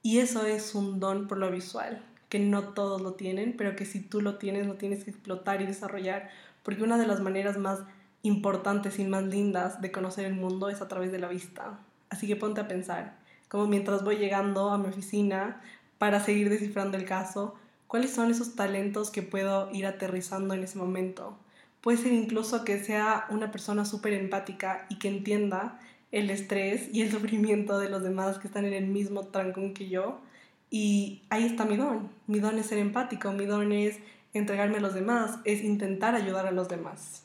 Y 0.03 0.19
eso 0.19 0.45
es 0.45 0.75
un 0.75 0.99
don 0.99 1.29
por 1.29 1.37
lo 1.37 1.49
visual 1.49 2.03
que 2.29 2.39
no 2.39 2.73
todos 2.73 3.01
lo 3.01 3.13
tienen, 3.13 3.55
pero 3.57 3.75
que 3.75 3.85
si 3.85 3.99
tú 3.99 4.21
lo 4.21 4.37
tienes, 4.37 4.67
lo 4.67 4.75
tienes 4.75 5.03
que 5.03 5.11
explotar 5.11 5.61
y 5.61 5.65
desarrollar, 5.65 6.29
porque 6.63 6.83
una 6.83 6.97
de 6.97 7.07
las 7.07 7.21
maneras 7.21 7.57
más 7.57 7.79
importantes 8.23 8.97
y 8.99 9.05
más 9.05 9.23
lindas 9.23 9.81
de 9.81 9.91
conocer 9.91 10.25
el 10.25 10.33
mundo 10.33 10.69
es 10.69 10.81
a 10.81 10.87
través 10.87 11.11
de 11.11 11.19
la 11.19 11.27
vista. 11.27 11.79
Así 12.09 12.27
que 12.27 12.35
ponte 12.35 12.61
a 12.61 12.67
pensar, 12.67 13.17
como 13.49 13.67
mientras 13.67 14.03
voy 14.03 14.17
llegando 14.17 14.69
a 14.69 14.77
mi 14.77 14.87
oficina 14.87 15.61
para 15.97 16.19
seguir 16.19 16.49
descifrando 16.49 16.97
el 16.97 17.05
caso, 17.05 17.55
¿cuáles 17.87 18.11
son 18.11 18.31
esos 18.31 18.55
talentos 18.55 19.11
que 19.11 19.21
puedo 19.21 19.71
ir 19.71 19.85
aterrizando 19.85 20.53
en 20.53 20.63
ese 20.63 20.77
momento? 20.77 21.37
Puede 21.81 21.99
ser 21.99 22.13
incluso 22.13 22.65
que 22.65 22.83
sea 22.83 23.27
una 23.29 23.51
persona 23.51 23.85
súper 23.85 24.13
empática 24.13 24.87
y 24.89 24.97
que 24.97 25.07
entienda 25.07 25.79
el 26.11 26.29
estrés 26.31 26.89
y 26.91 27.01
el 27.01 27.11
sufrimiento 27.11 27.77
de 27.77 27.89
los 27.89 28.01
demás 28.01 28.39
que 28.39 28.47
están 28.47 28.65
en 28.65 28.73
el 28.73 28.87
mismo 28.87 29.27
trancón 29.27 29.73
que 29.73 29.87
yo, 29.87 30.19
y 30.69 31.23
ahí 31.29 31.45
está 31.45 31.65
mi 31.65 31.77
don. 31.77 32.09
Mi 32.27 32.39
don 32.39 32.57
es 32.59 32.67
ser 32.67 32.79
empático, 32.79 33.31
mi 33.31 33.45
don 33.45 33.71
es 33.71 33.99
entregarme 34.33 34.77
a 34.77 34.81
los 34.81 34.93
demás, 34.93 35.39
es 35.45 35.63
intentar 35.63 36.15
ayudar 36.15 36.47
a 36.47 36.51
los 36.51 36.67
demás. 36.67 37.23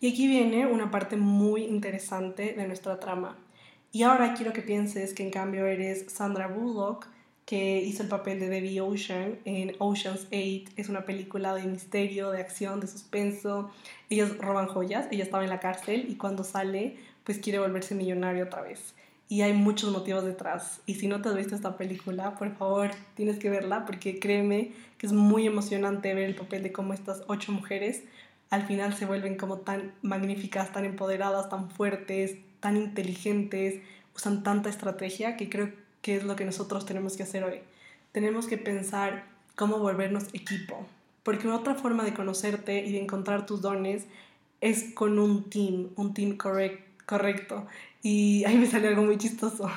Y 0.00 0.10
aquí 0.10 0.26
viene 0.26 0.66
una 0.66 0.90
parte 0.90 1.16
muy 1.16 1.64
interesante 1.64 2.52
de 2.54 2.66
nuestra 2.66 3.00
trama. 3.00 3.38
Y 3.92 4.02
ahora 4.02 4.34
quiero 4.34 4.52
que 4.52 4.60
pienses 4.60 5.14
que 5.14 5.22
en 5.22 5.30
cambio 5.30 5.66
eres 5.66 6.12
Sandra 6.12 6.48
Bullock, 6.48 7.06
que 7.46 7.78
hizo 7.80 8.02
el 8.02 8.08
papel 8.08 8.40
de 8.40 8.48
Debbie 8.48 8.80
Ocean 8.80 9.38
en 9.44 9.74
Ocean's 9.78 10.26
8. 10.26 10.72
Es 10.76 10.88
una 10.88 11.04
película 11.06 11.54
de 11.54 11.62
misterio, 11.62 12.30
de 12.30 12.40
acción, 12.40 12.80
de 12.80 12.88
suspenso. 12.88 13.70
Ellos 14.10 14.36
roban 14.38 14.66
joyas, 14.66 15.06
ella 15.10 15.24
estaba 15.24 15.44
en 15.44 15.50
la 15.50 15.60
cárcel 15.60 16.06
y 16.10 16.16
cuando 16.16 16.44
sale, 16.44 16.96
pues 17.24 17.38
quiere 17.38 17.60
volverse 17.60 17.94
millonario 17.94 18.44
otra 18.44 18.62
vez 18.62 18.94
y 19.28 19.42
hay 19.42 19.52
muchos 19.52 19.90
motivos 19.92 20.24
detrás. 20.24 20.80
Y 20.86 20.94
si 20.94 21.08
no 21.08 21.20
te 21.20 21.28
has 21.28 21.36
visto 21.36 21.54
esta 21.54 21.76
película, 21.76 22.34
por 22.36 22.54
favor, 22.56 22.90
tienes 23.14 23.38
que 23.38 23.50
verla 23.50 23.84
porque 23.84 24.18
créeme 24.18 24.72
que 24.98 25.06
es 25.06 25.12
muy 25.12 25.46
emocionante 25.46 26.14
ver 26.14 26.24
el 26.24 26.36
papel 26.36 26.62
de 26.62 26.72
cómo 26.72 26.94
estas 26.94 27.22
ocho 27.26 27.52
mujeres 27.52 28.04
al 28.50 28.66
final 28.66 28.94
se 28.94 29.06
vuelven 29.06 29.36
como 29.36 29.58
tan 29.58 29.92
magníficas, 30.02 30.72
tan 30.72 30.84
empoderadas, 30.84 31.48
tan 31.48 31.70
fuertes, 31.70 32.36
tan 32.60 32.76
inteligentes, 32.76 33.82
usan 34.14 34.42
tanta 34.42 34.68
estrategia 34.68 35.36
que 35.36 35.48
creo 35.48 35.72
que 36.00 36.16
es 36.16 36.24
lo 36.24 36.36
que 36.36 36.44
nosotros 36.44 36.86
tenemos 36.86 37.16
que 37.16 37.24
hacer 37.24 37.42
hoy. 37.42 37.60
Tenemos 38.12 38.46
que 38.46 38.56
pensar 38.56 39.26
cómo 39.56 39.78
volvernos 39.78 40.24
equipo, 40.32 40.86
porque 41.22 41.48
otra 41.48 41.74
forma 41.74 42.04
de 42.04 42.14
conocerte 42.14 42.84
y 42.84 42.92
de 42.92 43.02
encontrar 43.02 43.46
tus 43.46 43.60
dones 43.60 44.06
es 44.60 44.94
con 44.94 45.18
un 45.18 45.50
team, 45.50 45.88
un 45.96 46.14
team 46.14 46.36
correcto. 46.36 46.85
Y 48.02 48.44
ahí 48.44 48.56
me 48.56 48.66
salió 48.66 48.88
algo 48.88 49.02
muy 49.02 49.16
chistoso. 49.16 49.70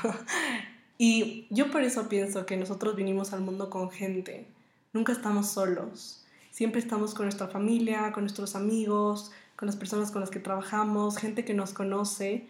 y 0.98 1.48
yo 1.50 1.72
por 1.72 1.84
eso 1.84 2.10
pienso 2.10 2.46
que 2.46 2.58
nosotros 2.58 2.96
vinimos 2.96 3.34
al 3.34 3.42
mundo 3.42 3.70
con 3.70 3.92
gente. 3.92 4.48
Nunca 4.94 5.12
estamos 5.12 5.50
solos. 5.50 6.26
Siempre 6.52 6.82
estamos 6.82 7.14
con 7.14 7.26
nuestra 7.26 7.48
familia, 7.48 8.12
con 8.12 8.24
nuestros 8.24 8.56
amigos, 8.56 9.32
con 9.56 9.68
las 9.68 9.76
personas 9.76 10.12
con 10.12 10.22
las 10.22 10.30
que 10.30 10.40
trabajamos, 10.40 11.18
gente 11.18 11.46
que 11.46 11.54
nos 11.54 11.74
conoce 11.74 12.48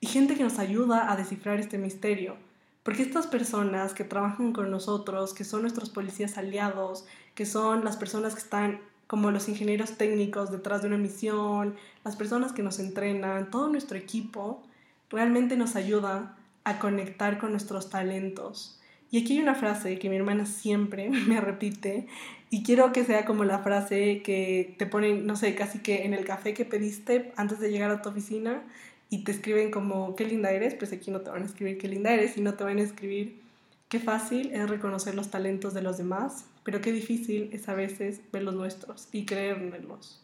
y 0.00 0.06
gente 0.06 0.34
que 0.34 0.44
nos 0.44 0.58
ayuda 0.58 1.12
a 1.12 1.16
descifrar 1.16 1.60
este 1.60 1.78
misterio. 1.78 2.36
Porque 2.82 3.02
estas 3.02 3.26
personas 3.26 3.94
que 3.94 4.04
trabajan 4.04 4.52
con 4.52 4.70
nosotros, 4.70 5.34
que 5.34 5.44
son 5.44 5.62
nuestros 5.62 5.90
policías 5.90 6.36
aliados, 6.36 7.06
que 7.34 7.46
son 7.46 7.84
las 7.84 7.96
personas 7.96 8.34
que 8.34 8.40
están 8.40 8.80
como 9.06 9.30
los 9.30 9.48
ingenieros 9.48 9.96
técnicos 9.96 10.50
detrás 10.50 10.82
de 10.82 10.88
una 10.88 10.96
misión, 10.96 11.74
las 12.04 12.16
personas 12.16 12.52
que 12.52 12.62
nos 12.62 12.78
entrenan, 12.78 13.50
todo 13.50 13.68
nuestro 13.68 13.98
equipo, 13.98 14.62
realmente 15.10 15.56
nos 15.56 15.76
ayuda 15.76 16.36
a 16.64 16.78
conectar 16.78 17.38
con 17.38 17.50
nuestros 17.50 17.90
talentos. 17.90 18.80
Y 19.10 19.22
aquí 19.22 19.34
hay 19.34 19.40
una 19.40 19.54
frase 19.54 19.98
que 19.98 20.08
mi 20.08 20.16
hermana 20.16 20.46
siempre 20.46 21.10
me 21.28 21.40
repite 21.40 22.08
y 22.50 22.62
quiero 22.62 22.92
que 22.92 23.04
sea 23.04 23.24
como 23.24 23.44
la 23.44 23.60
frase 23.60 24.22
que 24.22 24.74
te 24.78 24.86
ponen, 24.86 25.26
no 25.26 25.36
sé, 25.36 25.54
casi 25.54 25.80
que 25.80 26.04
en 26.04 26.14
el 26.14 26.24
café 26.24 26.54
que 26.54 26.64
pediste 26.64 27.32
antes 27.36 27.60
de 27.60 27.70
llegar 27.70 27.90
a 27.90 28.02
tu 28.02 28.08
oficina 28.08 28.62
y 29.10 29.24
te 29.24 29.32
escriben 29.32 29.70
como 29.70 30.16
qué 30.16 30.24
linda 30.24 30.50
eres, 30.50 30.74
pues 30.74 30.92
aquí 30.92 31.10
no 31.10 31.20
te 31.20 31.30
van 31.30 31.42
a 31.42 31.46
escribir 31.46 31.78
qué 31.78 31.88
linda 31.88 32.12
eres, 32.12 32.34
sino 32.34 32.54
te 32.54 32.64
van 32.64 32.78
a 32.78 32.82
escribir 32.82 33.40
qué 33.88 34.00
fácil 34.00 34.52
es 34.52 34.68
reconocer 34.68 35.14
los 35.14 35.30
talentos 35.30 35.74
de 35.74 35.82
los 35.82 35.98
demás, 35.98 36.46
pero 36.64 36.80
qué 36.80 36.92
difícil 36.92 37.50
es 37.52 37.68
a 37.68 37.74
veces 37.74 38.20
ver 38.32 38.42
los 38.42 38.54
nuestros 38.54 39.08
y 39.12 39.26
creérnoslos. 39.26 40.20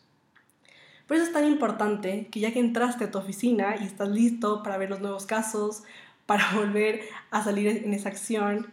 Por 1.07 1.17
eso 1.17 1.27
es 1.27 1.33
tan 1.33 1.47
importante 1.47 2.29
que 2.31 2.41
ya 2.41 2.53
que 2.53 2.61
entraste 2.61 3.05
a 3.05 3.11
tu 3.11 3.19
oficina 3.19 3.77
y 3.81 3.85
estás 3.85 4.09
listo 4.09 4.63
para 4.63 4.79
ver 4.79 4.91
los 4.91 5.01
nuevos 5.01 5.27
casos, 5.27 5.83
para 6.27 6.53
volver 6.55 7.03
a 7.31 7.43
salir 7.43 7.67
en 7.69 7.93
esa 7.93 8.09
acción, 8.09 8.69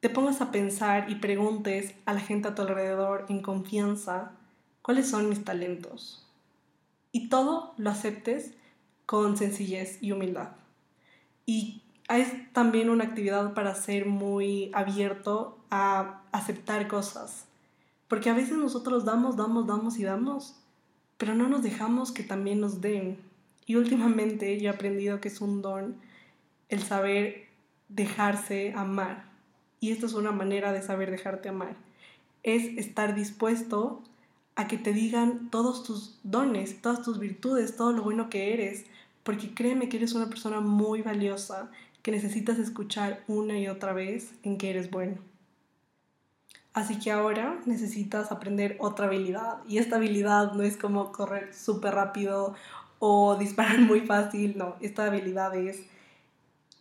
te 0.00 0.10
pongas 0.10 0.40
a 0.40 0.50
pensar 0.50 1.10
y 1.10 1.16
preguntes 1.16 1.94
a 2.06 2.14
la 2.14 2.20
gente 2.20 2.48
a 2.48 2.54
tu 2.54 2.62
alrededor 2.62 3.26
en 3.28 3.40
confianza 3.40 4.32
cuáles 4.82 5.08
son 5.08 5.28
mis 5.28 5.44
talentos. 5.44 6.26
Y 7.12 7.28
todo 7.28 7.74
lo 7.76 7.90
aceptes 7.90 8.54
con 9.06 9.36
sencillez 9.36 10.02
y 10.02 10.12
humildad. 10.12 10.50
Y 11.46 11.82
es 12.08 12.52
también 12.52 12.90
una 12.90 13.04
actividad 13.04 13.54
para 13.54 13.74
ser 13.74 14.06
muy 14.06 14.70
abierto 14.74 15.59
a 15.70 16.22
aceptar 16.32 16.88
cosas. 16.88 17.46
Porque 18.08 18.30
a 18.30 18.34
veces 18.34 18.56
nosotros 18.56 19.04
damos, 19.04 19.36
damos, 19.36 19.66
damos 19.66 19.98
y 19.98 20.02
damos, 20.02 20.56
pero 21.16 21.34
no 21.34 21.48
nos 21.48 21.62
dejamos 21.62 22.12
que 22.12 22.22
también 22.22 22.60
nos 22.60 22.80
den. 22.80 23.18
Y 23.66 23.76
últimamente 23.76 24.58
yo 24.60 24.70
he 24.70 24.74
aprendido 24.74 25.20
que 25.20 25.28
es 25.28 25.40
un 25.40 25.62
don 25.62 25.96
el 26.68 26.82
saber 26.82 27.46
dejarse 27.88 28.72
amar. 28.74 29.30
Y 29.80 29.92
esto 29.92 30.06
es 30.06 30.14
una 30.14 30.32
manera 30.32 30.72
de 30.72 30.82
saber 30.82 31.10
dejarte 31.10 31.48
amar. 31.48 31.76
Es 32.42 32.78
estar 32.78 33.14
dispuesto 33.14 34.02
a 34.56 34.66
que 34.66 34.76
te 34.76 34.92
digan 34.92 35.50
todos 35.50 35.84
tus 35.84 36.18
dones, 36.22 36.82
todas 36.82 37.02
tus 37.02 37.18
virtudes, 37.18 37.76
todo 37.76 37.92
lo 37.92 38.02
bueno 38.02 38.28
que 38.28 38.52
eres, 38.52 38.86
porque 39.22 39.54
créeme 39.54 39.88
que 39.88 39.98
eres 39.98 40.14
una 40.14 40.26
persona 40.26 40.60
muy 40.60 41.02
valiosa 41.02 41.70
que 42.02 42.10
necesitas 42.10 42.58
escuchar 42.58 43.22
una 43.28 43.58
y 43.58 43.68
otra 43.68 43.92
vez 43.92 44.32
en 44.42 44.58
que 44.58 44.70
eres 44.70 44.90
bueno. 44.90 45.29
Así 46.72 46.98
que 46.98 47.10
ahora 47.10 47.60
necesitas 47.66 48.30
aprender 48.30 48.76
otra 48.78 49.06
habilidad. 49.06 49.58
Y 49.68 49.78
esta 49.78 49.96
habilidad 49.96 50.52
no 50.52 50.62
es 50.62 50.76
como 50.76 51.10
correr 51.12 51.52
súper 51.54 51.94
rápido 51.94 52.54
o 53.00 53.36
disparar 53.36 53.78
muy 53.80 54.00
fácil, 54.02 54.56
no, 54.56 54.76
esta 54.80 55.06
habilidad 55.06 55.56
es 55.56 55.80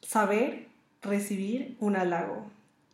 saber 0.01 0.67
recibir 1.01 1.75
un 1.79 1.95
halago 1.95 2.45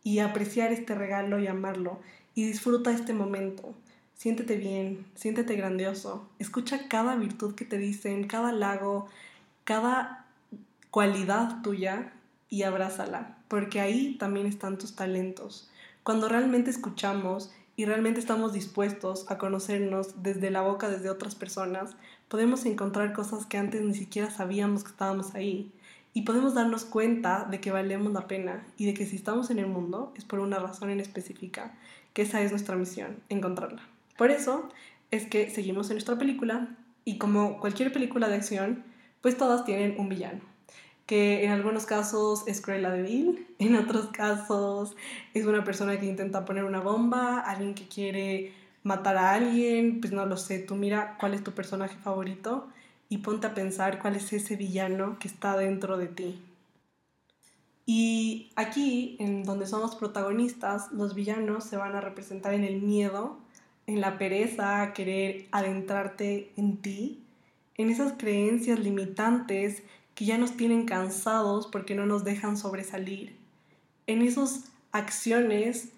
y 0.02 0.20
apreciar 0.20 0.72
este 0.72 0.94
regalo 0.94 1.38
y 1.38 1.46
amarlo. 1.46 1.98
Y 2.34 2.46
disfruta 2.46 2.92
este 2.92 3.12
momento. 3.12 3.74
Siéntete 4.14 4.56
bien, 4.56 5.04
siéntete 5.14 5.56
grandioso, 5.56 6.26
escucha 6.38 6.88
cada 6.88 7.16
virtud 7.16 7.54
que 7.54 7.66
te 7.66 7.76
dicen, 7.76 8.26
cada 8.26 8.48
halago, 8.48 9.08
cada 9.64 10.24
cualidad 10.90 11.60
tuya 11.62 12.12
y 12.48 12.62
abrázala, 12.62 13.36
porque 13.48 13.80
ahí 13.80 14.16
también 14.18 14.46
están 14.46 14.78
tus 14.78 14.96
talentos. 14.96 15.70
Cuando 16.06 16.28
realmente 16.28 16.70
escuchamos 16.70 17.50
y 17.74 17.84
realmente 17.84 18.20
estamos 18.20 18.52
dispuestos 18.52 19.28
a 19.28 19.38
conocernos 19.38 20.22
desde 20.22 20.52
la 20.52 20.60
boca, 20.62 20.88
desde 20.88 21.10
otras 21.10 21.34
personas, 21.34 21.96
podemos 22.28 22.64
encontrar 22.64 23.12
cosas 23.12 23.44
que 23.44 23.58
antes 23.58 23.82
ni 23.82 23.92
siquiera 23.92 24.30
sabíamos 24.30 24.84
que 24.84 24.90
estábamos 24.90 25.34
ahí. 25.34 25.72
Y 26.14 26.22
podemos 26.22 26.54
darnos 26.54 26.84
cuenta 26.84 27.48
de 27.50 27.60
que 27.60 27.72
valemos 27.72 28.12
la 28.12 28.28
pena 28.28 28.64
y 28.76 28.86
de 28.86 28.94
que 28.94 29.04
si 29.04 29.16
estamos 29.16 29.50
en 29.50 29.58
el 29.58 29.66
mundo 29.66 30.14
es 30.16 30.24
por 30.24 30.38
una 30.38 30.60
razón 30.60 30.90
en 30.90 31.00
específica, 31.00 31.76
que 32.12 32.22
esa 32.22 32.40
es 32.40 32.52
nuestra 32.52 32.76
misión, 32.76 33.16
encontrarla. 33.28 33.82
Por 34.16 34.30
eso 34.30 34.68
es 35.10 35.26
que 35.26 35.50
seguimos 35.50 35.90
en 35.90 35.96
nuestra 35.96 36.16
película 36.16 36.68
y 37.04 37.18
como 37.18 37.58
cualquier 37.58 37.92
película 37.92 38.28
de 38.28 38.36
acción, 38.36 38.84
pues 39.22 39.36
todas 39.36 39.64
tienen 39.64 39.98
un 39.98 40.08
villano, 40.08 40.42
que 41.06 41.44
en 41.44 41.52
algunos 41.52 41.86
casos 41.86 42.44
es 42.46 42.60
Cruella 42.60 42.90
de 42.90 43.02
Vil, 43.02 43.46
en 43.58 43.76
otros 43.76 44.06
casos 44.08 44.96
es 45.34 45.46
una 45.46 45.64
persona 45.64 45.98
que 45.98 46.06
intenta 46.06 46.44
poner 46.44 46.64
una 46.64 46.80
bomba, 46.80 47.40
alguien 47.40 47.74
que 47.74 47.88
quiere 47.88 48.52
matar 48.82 49.16
a 49.16 49.32
alguien, 49.32 50.00
pues 50.00 50.12
no 50.12 50.26
lo 50.26 50.36
sé, 50.36 50.58
tú 50.58 50.74
mira 50.76 51.16
cuál 51.18 51.34
es 51.34 51.42
tu 51.42 51.52
personaje 51.52 51.96
favorito 51.96 52.68
y 53.08 53.18
ponte 53.18 53.46
a 53.46 53.54
pensar 53.54 54.00
cuál 54.00 54.16
es 54.16 54.32
ese 54.32 54.56
villano 54.56 55.18
que 55.18 55.28
está 55.28 55.56
dentro 55.56 55.96
de 55.96 56.08
ti. 56.08 56.42
Y 57.88 58.50
aquí, 58.56 59.16
en 59.20 59.44
donde 59.44 59.66
somos 59.66 59.94
protagonistas, 59.94 60.90
los 60.92 61.14
villanos 61.14 61.64
se 61.64 61.76
van 61.76 61.94
a 61.94 62.00
representar 62.00 62.52
en 62.52 62.64
el 62.64 62.82
miedo, 62.82 63.38
en 63.86 64.00
la 64.00 64.18
pereza, 64.18 64.92
querer 64.92 65.46
adentrarte 65.52 66.52
en 66.56 66.78
ti 66.78 67.22
en 67.78 67.90
esas 67.90 68.14
creencias 68.14 68.78
limitantes 68.78 69.82
que 70.16 70.24
ya 70.24 70.38
nos 70.38 70.56
tienen 70.56 70.86
cansados 70.86 71.68
porque 71.68 71.94
no 71.94 72.06
nos 72.06 72.24
dejan 72.24 72.56
sobresalir, 72.56 73.36
en 74.06 74.22
esas 74.22 74.64
acciones 74.90 75.90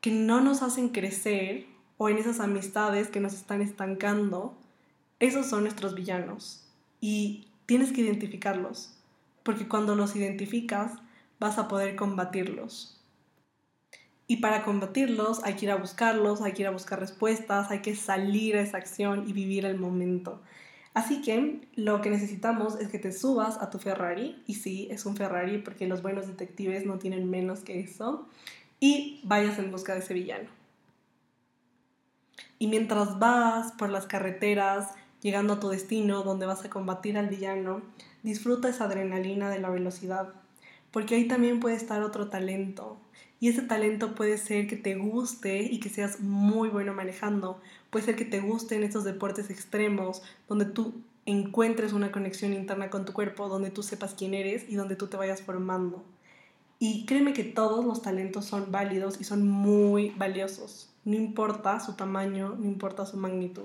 que 0.00 0.10
no 0.10 0.40
nos 0.40 0.62
hacen 0.62 0.88
crecer 0.88 1.66
o 1.98 2.08
en 2.08 2.16
esas 2.16 2.40
amistades 2.40 3.08
que 3.08 3.20
nos 3.20 3.34
están 3.34 3.60
estancando, 3.60 4.56
esos 5.20 5.46
son 5.46 5.64
nuestros 5.64 5.94
villanos 5.94 6.66
y 7.02 7.48
tienes 7.66 7.92
que 7.92 8.00
identificarlos, 8.00 8.94
porque 9.42 9.68
cuando 9.68 9.94
los 9.94 10.16
identificas 10.16 10.92
vas 11.38 11.58
a 11.58 11.68
poder 11.68 11.96
combatirlos. 11.96 12.98
Y 14.26 14.38
para 14.38 14.64
combatirlos 14.64 15.44
hay 15.44 15.54
que 15.54 15.66
ir 15.66 15.70
a 15.70 15.76
buscarlos, 15.76 16.40
hay 16.40 16.52
que 16.52 16.62
ir 16.62 16.68
a 16.68 16.72
buscar 16.72 16.98
respuestas, 16.98 17.70
hay 17.70 17.82
que 17.82 17.94
salir 17.94 18.56
a 18.56 18.62
esa 18.62 18.78
acción 18.78 19.28
y 19.28 19.34
vivir 19.34 19.66
el 19.66 19.78
momento. 19.78 20.40
Así 20.96 21.20
que 21.20 21.60
lo 21.74 22.00
que 22.00 22.08
necesitamos 22.08 22.80
es 22.80 22.88
que 22.88 22.98
te 22.98 23.12
subas 23.12 23.58
a 23.60 23.68
tu 23.68 23.78
Ferrari, 23.78 24.42
y 24.46 24.54
sí, 24.54 24.88
es 24.90 25.04
un 25.04 25.14
Ferrari 25.14 25.58
porque 25.58 25.86
los 25.86 26.00
buenos 26.00 26.26
detectives 26.26 26.86
no 26.86 26.96
tienen 26.96 27.28
menos 27.28 27.60
que 27.60 27.80
eso, 27.80 28.26
y 28.80 29.20
vayas 29.22 29.58
en 29.58 29.70
busca 29.70 29.92
de 29.92 29.98
ese 29.98 30.14
villano. 30.14 30.48
Y 32.58 32.68
mientras 32.68 33.18
vas 33.18 33.72
por 33.72 33.90
las 33.90 34.06
carreteras, 34.06 34.88
llegando 35.20 35.52
a 35.52 35.60
tu 35.60 35.68
destino 35.68 36.22
donde 36.22 36.46
vas 36.46 36.64
a 36.64 36.70
combatir 36.70 37.18
al 37.18 37.28
villano, 37.28 37.82
disfruta 38.22 38.70
esa 38.70 38.84
adrenalina 38.84 39.50
de 39.50 39.58
la 39.58 39.68
velocidad, 39.68 40.32
porque 40.92 41.16
ahí 41.16 41.28
también 41.28 41.60
puede 41.60 41.76
estar 41.76 42.02
otro 42.02 42.30
talento, 42.30 42.96
y 43.38 43.48
ese 43.48 43.60
talento 43.60 44.14
puede 44.14 44.38
ser 44.38 44.66
que 44.66 44.76
te 44.76 44.94
guste 44.94 45.62
y 45.62 45.78
que 45.78 45.90
seas 45.90 46.20
muy 46.20 46.70
bueno 46.70 46.94
manejando. 46.94 47.60
Puede 47.96 48.04
ser 48.04 48.16
que 48.16 48.26
te 48.26 48.40
gusten 48.40 48.82
estos 48.82 49.04
deportes 49.04 49.48
extremos 49.48 50.20
donde 50.50 50.66
tú 50.66 50.92
encuentres 51.24 51.94
una 51.94 52.12
conexión 52.12 52.52
interna 52.52 52.90
con 52.90 53.06
tu 53.06 53.14
cuerpo, 53.14 53.48
donde 53.48 53.70
tú 53.70 53.82
sepas 53.82 54.12
quién 54.12 54.34
eres 54.34 54.68
y 54.68 54.74
donde 54.74 54.96
tú 54.96 55.06
te 55.06 55.16
vayas 55.16 55.40
formando. 55.40 56.04
Y 56.78 57.06
créeme 57.06 57.32
que 57.32 57.42
todos 57.42 57.86
los 57.86 58.02
talentos 58.02 58.44
son 58.44 58.70
válidos 58.70 59.18
y 59.18 59.24
son 59.24 59.48
muy 59.48 60.10
valiosos. 60.10 60.90
No 61.06 61.16
importa 61.16 61.80
su 61.80 61.94
tamaño, 61.94 62.54
no 62.58 62.66
importa 62.66 63.06
su 63.06 63.16
magnitud. 63.16 63.64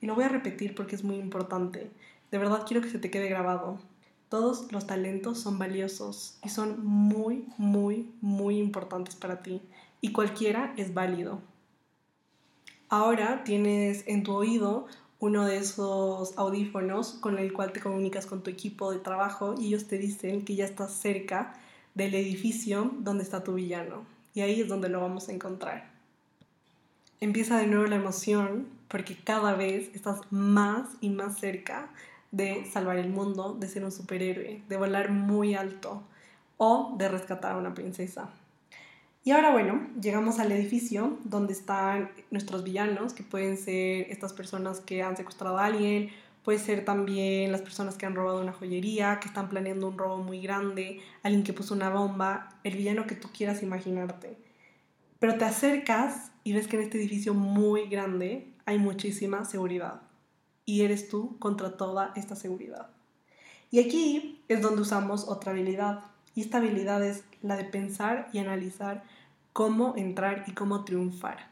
Y 0.00 0.06
lo 0.06 0.14
voy 0.14 0.22
a 0.22 0.28
repetir 0.28 0.76
porque 0.76 0.94
es 0.94 1.02
muy 1.02 1.16
importante. 1.16 1.90
De 2.30 2.38
verdad 2.38 2.62
quiero 2.68 2.80
que 2.80 2.90
se 2.90 3.00
te 3.00 3.10
quede 3.10 3.28
grabado. 3.28 3.80
Todos 4.28 4.70
los 4.70 4.86
talentos 4.86 5.40
son 5.40 5.58
valiosos 5.58 6.38
y 6.44 6.48
son 6.50 6.86
muy, 6.86 7.48
muy, 7.58 8.08
muy 8.20 8.56
importantes 8.58 9.16
para 9.16 9.42
ti 9.42 9.60
y 10.00 10.12
cualquiera 10.12 10.72
es 10.76 10.94
válido. 10.94 11.40
Ahora 12.88 13.44
tienes 13.44 14.04
en 14.06 14.22
tu 14.22 14.32
oído 14.34 14.86
uno 15.18 15.46
de 15.46 15.56
esos 15.56 16.36
audífonos 16.36 17.12
con 17.14 17.38
el 17.38 17.52
cual 17.52 17.72
te 17.72 17.80
comunicas 17.80 18.26
con 18.26 18.42
tu 18.42 18.50
equipo 18.50 18.92
de 18.92 18.98
trabajo 18.98 19.54
y 19.58 19.68
ellos 19.68 19.86
te 19.86 19.96
dicen 19.96 20.44
que 20.44 20.54
ya 20.54 20.64
estás 20.64 20.92
cerca 20.92 21.54
del 21.94 22.14
edificio 22.14 22.90
donde 22.98 23.24
está 23.24 23.42
tu 23.42 23.54
villano. 23.54 24.04
Y 24.34 24.42
ahí 24.42 24.60
es 24.60 24.68
donde 24.68 24.88
lo 24.88 25.00
vamos 25.00 25.28
a 25.28 25.32
encontrar. 25.32 25.90
Empieza 27.20 27.56
de 27.56 27.66
nuevo 27.66 27.86
la 27.86 27.96
emoción 27.96 28.68
porque 28.88 29.16
cada 29.16 29.54
vez 29.54 29.90
estás 29.94 30.20
más 30.30 30.88
y 31.00 31.08
más 31.08 31.38
cerca 31.38 31.88
de 32.32 32.68
salvar 32.70 32.98
el 32.98 33.08
mundo, 33.08 33.56
de 33.58 33.68
ser 33.68 33.84
un 33.84 33.92
superhéroe, 33.92 34.62
de 34.68 34.76
volar 34.76 35.10
muy 35.10 35.54
alto 35.54 36.02
o 36.58 36.94
de 36.98 37.08
rescatar 37.08 37.52
a 37.52 37.56
una 37.56 37.72
princesa. 37.72 38.28
Y 39.26 39.30
ahora 39.30 39.52
bueno, 39.52 39.88
llegamos 39.98 40.38
al 40.38 40.52
edificio 40.52 41.18
donde 41.24 41.54
están 41.54 42.10
nuestros 42.30 42.62
villanos, 42.62 43.14
que 43.14 43.22
pueden 43.22 43.56
ser 43.56 44.06
estas 44.10 44.34
personas 44.34 44.80
que 44.80 45.02
han 45.02 45.16
secuestrado 45.16 45.56
a 45.56 45.64
alguien, 45.64 46.10
puede 46.44 46.58
ser 46.58 46.84
también 46.84 47.50
las 47.50 47.62
personas 47.62 47.96
que 47.96 48.04
han 48.04 48.14
robado 48.14 48.42
una 48.42 48.52
joyería, 48.52 49.18
que 49.20 49.28
están 49.28 49.48
planeando 49.48 49.88
un 49.88 49.96
robo 49.96 50.18
muy 50.18 50.42
grande, 50.42 51.00
alguien 51.22 51.42
que 51.42 51.54
puso 51.54 51.72
una 51.72 51.88
bomba, 51.88 52.50
el 52.64 52.76
villano 52.76 53.06
que 53.06 53.14
tú 53.14 53.30
quieras 53.32 53.62
imaginarte. 53.62 54.36
Pero 55.18 55.38
te 55.38 55.46
acercas 55.46 56.32
y 56.44 56.52
ves 56.52 56.68
que 56.68 56.76
en 56.76 56.82
este 56.82 56.98
edificio 56.98 57.32
muy 57.32 57.88
grande 57.88 58.52
hay 58.66 58.76
muchísima 58.76 59.46
seguridad. 59.46 60.02
Y 60.66 60.82
eres 60.82 61.08
tú 61.08 61.38
contra 61.38 61.78
toda 61.78 62.12
esta 62.14 62.36
seguridad. 62.36 62.90
Y 63.70 63.80
aquí 63.80 64.44
es 64.48 64.60
donde 64.60 64.82
usamos 64.82 65.26
otra 65.28 65.52
habilidad. 65.52 66.04
Y 66.34 66.40
esta 66.40 66.58
habilidad 66.58 67.02
es 67.04 67.24
la 67.42 67.56
de 67.56 67.64
pensar 67.64 68.28
y 68.32 68.38
analizar 68.38 69.04
cómo 69.52 69.94
entrar 69.96 70.44
y 70.46 70.52
cómo 70.52 70.84
triunfar. 70.84 71.50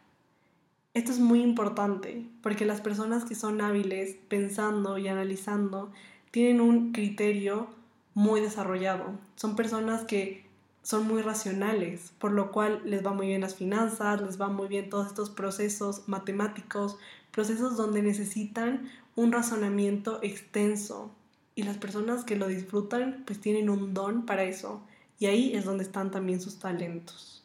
Esto 0.94 1.12
es 1.12 1.20
muy 1.20 1.40
importante 1.42 2.26
porque 2.42 2.66
las 2.66 2.80
personas 2.80 3.24
que 3.24 3.34
son 3.34 3.60
hábiles 3.60 4.16
pensando 4.28 4.98
y 4.98 5.08
analizando 5.08 5.90
tienen 6.30 6.60
un 6.60 6.92
criterio 6.92 7.68
muy 8.14 8.40
desarrollado. 8.40 9.18
Son 9.36 9.56
personas 9.56 10.04
que 10.04 10.44
son 10.82 11.06
muy 11.06 11.22
racionales, 11.22 12.12
por 12.18 12.32
lo 12.32 12.50
cual 12.50 12.82
les 12.84 13.06
va 13.06 13.12
muy 13.12 13.28
bien 13.28 13.40
las 13.40 13.54
finanzas, 13.54 14.20
les 14.20 14.40
va 14.40 14.48
muy 14.48 14.68
bien 14.68 14.90
todos 14.90 15.06
estos 15.06 15.30
procesos 15.30 16.02
matemáticos, 16.08 16.98
procesos 17.30 17.76
donde 17.76 18.02
necesitan 18.02 18.90
un 19.14 19.32
razonamiento 19.32 20.18
extenso. 20.22 21.10
Y 21.54 21.64
las 21.64 21.76
personas 21.76 22.24
que 22.24 22.36
lo 22.36 22.46
disfrutan 22.48 23.22
pues 23.26 23.40
tienen 23.40 23.68
un 23.68 23.94
don 23.94 24.26
para 24.26 24.44
eso. 24.44 24.82
Y 25.18 25.26
ahí 25.26 25.54
es 25.54 25.64
donde 25.64 25.84
están 25.84 26.10
también 26.10 26.40
sus 26.40 26.58
talentos. 26.58 27.42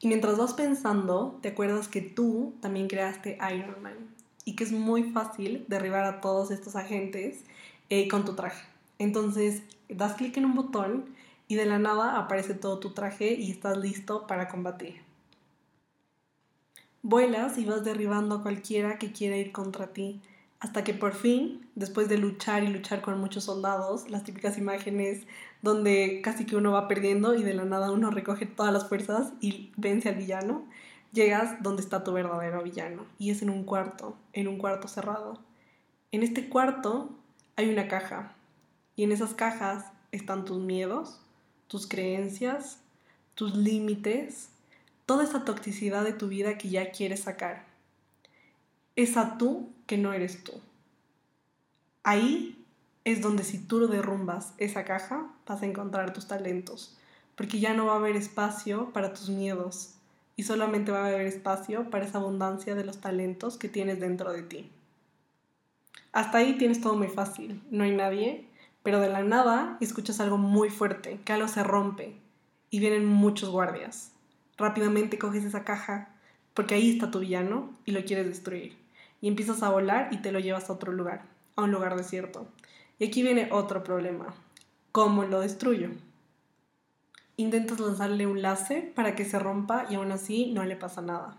Y 0.00 0.08
mientras 0.08 0.36
vas 0.36 0.52
pensando, 0.52 1.38
te 1.40 1.48
acuerdas 1.48 1.88
que 1.88 2.02
tú 2.02 2.54
también 2.60 2.88
creaste 2.88 3.38
Iron 3.54 3.82
Man 3.82 3.96
y 4.44 4.54
que 4.54 4.64
es 4.64 4.72
muy 4.72 5.04
fácil 5.12 5.64
derribar 5.68 6.04
a 6.04 6.20
todos 6.20 6.50
estos 6.50 6.76
agentes 6.76 7.40
eh, 7.88 8.08
con 8.08 8.24
tu 8.24 8.34
traje. 8.34 8.66
Entonces, 8.98 9.62
das 9.88 10.14
clic 10.14 10.36
en 10.36 10.44
un 10.44 10.54
botón 10.54 11.06
y 11.48 11.56
de 11.56 11.66
la 11.66 11.78
nada 11.78 12.18
aparece 12.18 12.54
todo 12.54 12.78
tu 12.78 12.90
traje 12.90 13.32
y 13.34 13.50
estás 13.50 13.76
listo 13.76 14.26
para 14.26 14.48
combatir. 14.48 15.00
Vuelas 17.02 17.58
y 17.58 17.64
vas 17.64 17.84
derribando 17.84 18.36
a 18.36 18.42
cualquiera 18.42 18.98
que 18.98 19.12
quiera 19.12 19.36
ir 19.36 19.52
contra 19.52 19.92
ti, 19.92 20.20
hasta 20.64 20.82
que 20.82 20.94
por 20.94 21.12
fin, 21.12 21.68
después 21.74 22.08
de 22.08 22.16
luchar 22.16 22.64
y 22.64 22.68
luchar 22.68 23.02
con 23.02 23.20
muchos 23.20 23.44
soldados, 23.44 24.08
las 24.08 24.24
típicas 24.24 24.56
imágenes 24.56 25.26
donde 25.60 26.22
casi 26.24 26.46
que 26.46 26.56
uno 26.56 26.72
va 26.72 26.88
perdiendo 26.88 27.34
y 27.34 27.42
de 27.42 27.52
la 27.52 27.66
nada 27.66 27.90
uno 27.90 28.10
recoge 28.10 28.46
todas 28.46 28.72
las 28.72 28.88
fuerzas 28.88 29.34
y 29.42 29.72
vence 29.76 30.08
al 30.08 30.14
villano, 30.14 30.64
llegas 31.12 31.62
donde 31.62 31.82
está 31.82 32.02
tu 32.02 32.14
verdadero 32.14 32.62
villano 32.62 33.04
y 33.18 33.28
es 33.28 33.42
en 33.42 33.50
un 33.50 33.64
cuarto, 33.64 34.16
en 34.32 34.48
un 34.48 34.56
cuarto 34.56 34.88
cerrado. 34.88 35.38
En 36.12 36.22
este 36.22 36.48
cuarto 36.48 37.10
hay 37.56 37.68
una 37.68 37.86
caja 37.86 38.34
y 38.96 39.04
en 39.04 39.12
esas 39.12 39.34
cajas 39.34 39.84
están 40.12 40.46
tus 40.46 40.62
miedos, 40.62 41.20
tus 41.66 41.86
creencias, 41.86 42.80
tus 43.34 43.54
límites, 43.54 44.48
toda 45.04 45.24
esa 45.24 45.44
toxicidad 45.44 46.04
de 46.04 46.14
tu 46.14 46.28
vida 46.28 46.56
que 46.56 46.70
ya 46.70 46.90
quieres 46.90 47.20
sacar. 47.20 47.73
Esa 48.96 49.38
tú 49.38 49.72
que 49.86 49.98
no 49.98 50.12
eres 50.12 50.44
tú. 50.44 50.52
Ahí 52.04 52.64
es 53.04 53.20
donde 53.20 53.42
si 53.42 53.58
tú 53.58 53.86
derrumbas 53.88 54.54
esa 54.58 54.84
caja, 54.84 55.26
vas 55.46 55.62
a 55.62 55.66
encontrar 55.66 56.12
tus 56.12 56.28
talentos, 56.28 56.96
porque 57.34 57.58
ya 57.58 57.74
no 57.74 57.86
va 57.86 57.94
a 57.94 57.96
haber 57.96 58.14
espacio 58.14 58.90
para 58.92 59.12
tus 59.12 59.30
miedos 59.30 59.94
y 60.36 60.44
solamente 60.44 60.92
va 60.92 61.04
a 61.04 61.08
haber 61.08 61.26
espacio 61.26 61.90
para 61.90 62.04
esa 62.04 62.18
abundancia 62.18 62.76
de 62.76 62.84
los 62.84 63.00
talentos 63.00 63.56
que 63.56 63.68
tienes 63.68 63.98
dentro 63.98 64.32
de 64.32 64.42
ti. 64.42 64.70
Hasta 66.12 66.38
ahí 66.38 66.56
tienes 66.56 66.80
todo 66.80 66.94
muy 66.94 67.08
fácil, 67.08 67.60
no 67.72 67.82
hay 67.82 67.96
nadie, 67.96 68.46
pero 68.84 69.00
de 69.00 69.08
la 69.08 69.24
nada 69.24 69.76
escuchas 69.80 70.20
algo 70.20 70.38
muy 70.38 70.70
fuerte, 70.70 71.18
que 71.24 71.32
algo 71.32 71.48
se 71.48 71.64
rompe 71.64 72.14
y 72.70 72.78
vienen 72.78 73.06
muchos 73.06 73.50
guardias. 73.50 74.12
Rápidamente 74.56 75.18
coges 75.18 75.44
esa 75.44 75.64
caja, 75.64 76.10
porque 76.54 76.76
ahí 76.76 76.92
está 76.92 77.10
tu 77.10 77.18
villano 77.18 77.72
y 77.84 77.90
lo 77.90 78.04
quieres 78.04 78.26
destruir. 78.26 78.83
Y 79.24 79.28
empiezas 79.28 79.62
a 79.62 79.70
volar 79.70 80.08
y 80.12 80.18
te 80.18 80.32
lo 80.32 80.38
llevas 80.38 80.68
a 80.68 80.74
otro 80.74 80.92
lugar, 80.92 81.22
a 81.56 81.62
un 81.62 81.70
lugar 81.72 81.96
desierto. 81.96 82.46
Y 82.98 83.06
aquí 83.06 83.22
viene 83.22 83.48
otro 83.52 83.82
problema. 83.82 84.34
¿Cómo 84.92 85.24
lo 85.24 85.40
destruyo? 85.40 85.88
Intentas 87.38 87.80
lanzarle 87.80 88.26
un 88.26 88.42
láser 88.42 88.92
para 88.92 89.16
que 89.16 89.24
se 89.24 89.38
rompa 89.38 89.86
y 89.88 89.94
aún 89.94 90.12
así 90.12 90.52
no 90.52 90.62
le 90.64 90.76
pasa 90.76 91.00
nada. 91.00 91.38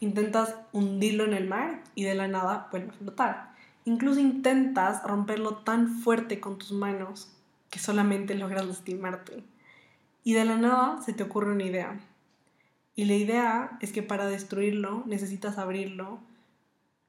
Intentas 0.00 0.56
hundirlo 0.72 1.24
en 1.24 1.32
el 1.32 1.48
mar 1.48 1.82
y 1.94 2.04
de 2.04 2.14
la 2.14 2.28
nada 2.28 2.68
vuelve 2.70 2.90
a 2.90 2.98
flotar. 2.98 3.54
Incluso 3.86 4.20
intentas 4.20 5.02
romperlo 5.02 5.56
tan 5.56 5.88
fuerte 5.88 6.38
con 6.38 6.58
tus 6.58 6.72
manos 6.72 7.32
que 7.70 7.78
solamente 7.78 8.34
logras 8.34 8.66
lastimarte. 8.66 9.42
Y 10.22 10.34
de 10.34 10.44
la 10.44 10.58
nada 10.58 11.00
se 11.00 11.14
te 11.14 11.22
ocurre 11.22 11.52
una 11.52 11.64
idea. 11.64 11.98
Y 12.94 13.06
la 13.06 13.14
idea 13.14 13.78
es 13.80 13.90
que 13.90 14.02
para 14.02 14.26
destruirlo 14.26 15.04
necesitas 15.06 15.56
abrirlo 15.56 16.20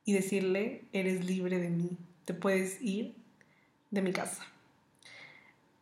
y 0.05 0.13
decirle, 0.13 0.83
eres 0.93 1.25
libre 1.25 1.59
de 1.59 1.69
mí, 1.69 1.97
te 2.25 2.33
puedes 2.33 2.81
ir 2.81 3.15
de 3.91 4.01
mi 4.01 4.11
casa. 4.11 4.43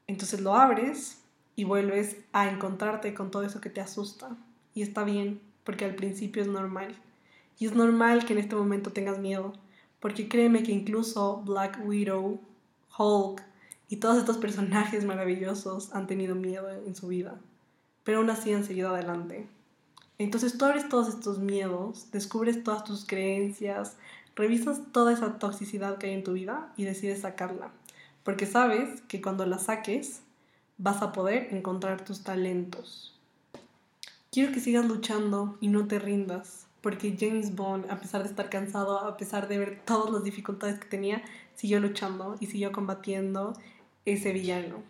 Entonces 0.08 0.42
lo 0.42 0.56
abres 0.56 1.22
y 1.56 1.64
vuelves 1.64 2.18
a 2.34 2.50
encontrarte 2.50 3.14
con 3.14 3.32
todo 3.32 3.44
eso 3.44 3.62
que 3.62 3.70
te 3.70 3.82
asusta. 3.82 4.36
Y 4.74 4.82
está 4.82 5.04
bien, 5.04 5.40
porque 5.64 5.86
al 5.86 5.96
principio 5.96 6.42
es 6.42 6.48
normal. 6.48 6.96
Y 7.60 7.66
es 7.66 7.76
normal 7.76 8.26
que 8.26 8.34
en 8.34 8.40
este 8.40 8.56
momento 8.56 8.92
tengas 8.92 9.20
miedo, 9.20 9.54
porque 10.00 10.28
créeme 10.28 10.64
que 10.64 10.72
incluso 10.72 11.42
Black 11.46 11.80
Widow, 11.86 12.40
Hulk 12.98 13.44
y 13.90 13.98
todos 13.98 14.18
estos 14.18 14.38
personajes 14.38 15.06
maravillosos 15.06 15.94
han 15.94 16.08
tenido 16.08 16.36
miedo 16.36 16.70
en 16.70 16.96
su 16.96 17.08
vida, 17.08 17.40
pero 18.04 18.20
aún 18.20 18.30
así 18.30 18.52
han 18.54 18.64
seguido 18.64 18.94
adelante. 18.94 19.48
Entonces 20.24 20.58
tú 20.58 20.66
abres 20.66 20.90
todos 20.90 21.10
estos 21.10 21.40
miedos, 21.40 22.12
descubres 22.12 22.64
todas 22.64 22.84
tus 22.84 23.06
creencias, 23.06 23.98
revisas 24.36 24.82
toda 24.92 25.14
esa 25.14 25.40
toxicidad 25.40 25.98
que 25.98 26.08
hay 26.08 26.14
en 26.14 26.24
tu 26.24 26.34
vida 26.34 26.74
y 26.78 26.86
decides 26.86 27.22
sacarla 27.22 27.72
porque 28.24 28.46
sabes 28.46 29.02
que 29.08 29.22
cuando 29.22 29.46
la 29.46 29.58
saques 29.58 30.22
vas 30.78 31.02
a 31.02 31.12
poder 31.12 31.54
encontrar 31.54 32.06
tus 32.06 32.24
talentos. 32.24 33.16
Quiero 34.32 34.54
que 34.54 34.60
sigas 34.60 34.86
luchando 34.86 35.58
y 35.60 35.68
no 35.68 35.88
te 35.88 36.00
rindas, 36.00 36.68
porque 36.82 37.16
James 37.20 37.56
Bond, 37.56 37.90
a 37.92 38.00
pesar 38.00 38.24
de 38.24 38.30
estar 38.30 38.50
cansado, 38.50 39.00
a 39.00 39.18
pesar 39.18 39.48
de 39.48 39.58
ver 39.58 39.82
todas 39.86 40.12
las 40.12 40.24
dificultades 40.24 40.80
que 40.80 40.88
tenía, 40.88 41.22
siguió 41.56 41.80
luchando 41.80 42.38
y 42.40 42.48
siguió 42.48 42.72
combatiendo 42.72 43.54
ese 44.06 44.32
villano. 44.32 44.84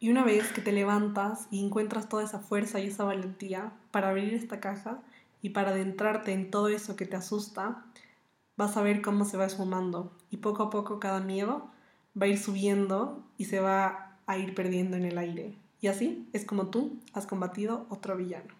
Y 0.00 0.10
una 0.10 0.24
vez 0.24 0.52
que 0.52 0.60
te 0.60 0.72
levantas 0.72 1.48
y 1.50 1.64
encuentras 1.64 2.08
toda 2.08 2.22
esa 2.22 2.38
fuerza 2.38 2.78
y 2.78 2.86
esa 2.86 3.04
valentía 3.04 3.72
para 3.90 4.10
abrir 4.10 4.32
esta 4.34 4.60
caja 4.60 5.00
y 5.42 5.50
para 5.50 5.70
adentrarte 5.70 6.32
en 6.32 6.50
todo 6.50 6.68
eso 6.68 6.94
que 6.94 7.06
te 7.06 7.16
asusta, 7.16 7.84
vas 8.56 8.76
a 8.76 8.82
ver 8.82 9.02
cómo 9.02 9.24
se 9.24 9.36
va 9.36 9.46
esfumando 9.46 10.12
y 10.30 10.38
poco 10.38 10.64
a 10.64 10.70
poco 10.70 11.00
cada 11.00 11.20
miedo 11.20 11.70
va 12.20 12.26
a 12.26 12.28
ir 12.28 12.38
subiendo 12.38 13.24
y 13.38 13.46
se 13.46 13.60
va 13.60 14.16
a 14.26 14.38
ir 14.38 14.54
perdiendo 14.54 14.96
en 14.96 15.04
el 15.04 15.18
aire. 15.18 15.56
Y 15.80 15.86
así 15.86 16.28
es 16.32 16.44
como 16.44 16.68
tú 16.68 16.98
has 17.12 17.26
combatido 17.26 17.86
otro 17.88 18.16
villano. 18.16 18.54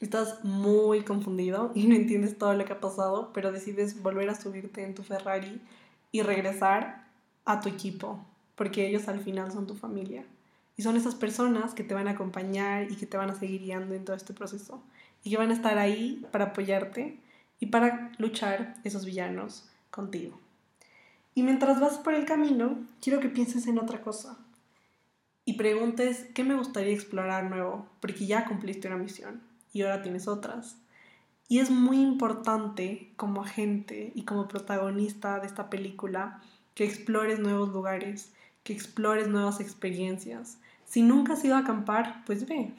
Estás 0.00 0.44
muy 0.44 1.02
confundido 1.02 1.72
y 1.74 1.86
no 1.86 1.94
entiendes 1.94 2.38
todo 2.38 2.54
lo 2.54 2.64
que 2.64 2.72
ha 2.72 2.80
pasado, 2.80 3.32
pero 3.34 3.52
decides 3.52 4.02
volver 4.02 4.30
a 4.30 4.34
subirte 4.34 4.82
en 4.82 4.94
tu 4.94 5.02
Ferrari 5.02 5.60
y 6.12 6.22
regresar 6.22 7.06
a 7.44 7.60
tu 7.60 7.68
equipo, 7.68 8.24
porque 8.60 8.86
ellos 8.86 9.08
al 9.08 9.20
final 9.20 9.50
son 9.50 9.66
tu 9.66 9.74
familia. 9.74 10.22
Y 10.76 10.82
son 10.82 10.94
esas 10.94 11.14
personas 11.14 11.72
que 11.72 11.82
te 11.82 11.94
van 11.94 12.08
a 12.08 12.10
acompañar 12.10 12.92
y 12.92 12.96
que 12.96 13.06
te 13.06 13.16
van 13.16 13.30
a 13.30 13.34
seguir 13.34 13.62
guiando 13.62 13.94
en 13.94 14.04
todo 14.04 14.14
este 14.14 14.34
proceso. 14.34 14.82
Y 15.24 15.30
que 15.30 15.38
van 15.38 15.48
a 15.48 15.54
estar 15.54 15.78
ahí 15.78 16.22
para 16.30 16.48
apoyarte 16.48 17.18
y 17.58 17.66
para 17.68 18.12
luchar 18.18 18.76
esos 18.84 19.06
villanos 19.06 19.64
contigo. 19.90 20.38
Y 21.34 21.42
mientras 21.42 21.80
vas 21.80 21.96
por 21.96 22.12
el 22.12 22.26
camino, 22.26 22.78
quiero 23.00 23.18
que 23.18 23.30
pienses 23.30 23.66
en 23.66 23.78
otra 23.78 24.02
cosa 24.02 24.36
y 25.46 25.54
preguntes 25.54 26.26
qué 26.34 26.44
me 26.44 26.54
gustaría 26.54 26.92
explorar 26.92 27.48
nuevo, 27.48 27.86
porque 28.00 28.26
ya 28.26 28.44
cumpliste 28.44 28.88
una 28.88 28.98
misión 28.98 29.40
y 29.72 29.80
ahora 29.80 30.02
tienes 30.02 30.28
otras. 30.28 30.76
Y 31.48 31.60
es 31.60 31.70
muy 31.70 31.98
importante 31.98 33.10
como 33.16 33.40
agente 33.40 34.12
y 34.14 34.24
como 34.24 34.48
protagonista 34.48 35.40
de 35.40 35.46
esta 35.46 35.70
película 35.70 36.42
que 36.74 36.84
explores 36.84 37.38
nuevos 37.38 37.70
lugares, 37.70 38.34
que 38.62 38.72
explores 38.72 39.28
nuevas 39.28 39.60
experiencias. 39.60 40.58
Si 40.84 41.02
nunca 41.02 41.34
has 41.34 41.44
ido 41.44 41.56
a 41.56 41.60
acampar, 41.60 42.22
pues 42.26 42.46
ve. 42.46 42.72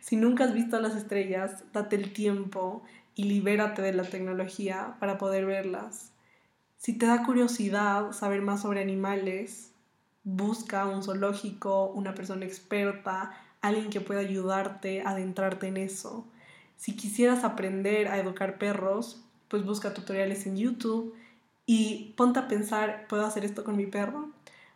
Si 0.00 0.16
nunca 0.16 0.44
has 0.44 0.54
visto 0.54 0.80
las 0.80 0.96
estrellas, 0.96 1.64
date 1.72 1.96
el 1.96 2.12
tiempo 2.12 2.82
y 3.14 3.24
libérate 3.24 3.82
de 3.82 3.92
la 3.92 4.04
tecnología 4.04 4.96
para 4.98 5.18
poder 5.18 5.46
verlas. 5.46 6.12
Si 6.78 6.98
te 6.98 7.06
da 7.06 7.24
curiosidad 7.24 8.12
saber 8.12 8.42
más 8.42 8.62
sobre 8.62 8.82
animales, 8.82 9.72
busca 10.24 10.86
un 10.86 11.02
zoológico, 11.02 11.86
una 11.86 12.14
persona 12.14 12.44
experta, 12.44 13.32
alguien 13.60 13.90
que 13.90 14.00
pueda 14.00 14.20
ayudarte 14.20 15.02
a 15.02 15.10
adentrarte 15.10 15.68
en 15.68 15.76
eso. 15.76 16.26
Si 16.76 16.96
quisieras 16.96 17.44
aprender 17.44 18.08
a 18.08 18.18
educar 18.18 18.58
perros, 18.58 19.22
pues 19.46 19.64
busca 19.64 19.94
tutoriales 19.94 20.46
en 20.46 20.56
YouTube 20.56 21.14
y 21.66 22.14
ponte 22.16 22.40
a 22.40 22.48
pensar, 22.48 23.06
¿puedo 23.08 23.24
hacer 23.24 23.44
esto 23.44 23.62
con 23.62 23.76
mi 23.76 23.86
perro? 23.86 24.31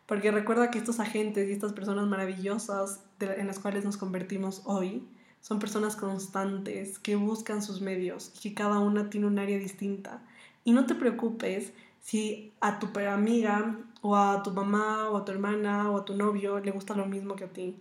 Porque 0.07 0.31
recuerda 0.31 0.71
que 0.71 0.79
estos 0.79 0.99
agentes 0.99 1.47
y 1.47 1.51
estas 1.51 1.73
personas 1.73 2.07
maravillosas 2.07 3.01
en 3.19 3.45
las 3.45 3.59
cuales 3.59 3.85
nos 3.85 3.97
convertimos 3.97 4.63
hoy 4.65 5.03
son 5.41 5.59
personas 5.59 5.95
constantes 5.95 6.97
que 6.97 7.15
buscan 7.15 7.61
sus 7.61 7.81
medios 7.81 8.31
y 8.35 8.49
que 8.49 8.55
cada 8.55 8.79
una 8.79 9.09
tiene 9.09 9.27
un 9.27 9.37
área 9.37 9.59
distinta. 9.59 10.23
Y 10.63 10.71
no 10.71 10.85
te 10.85 10.95
preocupes 10.95 11.71
si 12.01 12.53
a 12.61 12.79
tu 12.79 12.87
amiga 12.99 13.77
o 14.01 14.15
a 14.15 14.41
tu 14.41 14.51
mamá 14.51 15.09
o 15.09 15.17
a 15.17 15.25
tu 15.25 15.31
hermana 15.31 15.91
o 15.91 15.97
a 15.97 16.05
tu 16.05 16.15
novio 16.15 16.59
le 16.59 16.71
gusta 16.71 16.95
lo 16.95 17.05
mismo 17.05 17.35
que 17.35 17.43
a 17.43 17.49
ti 17.49 17.77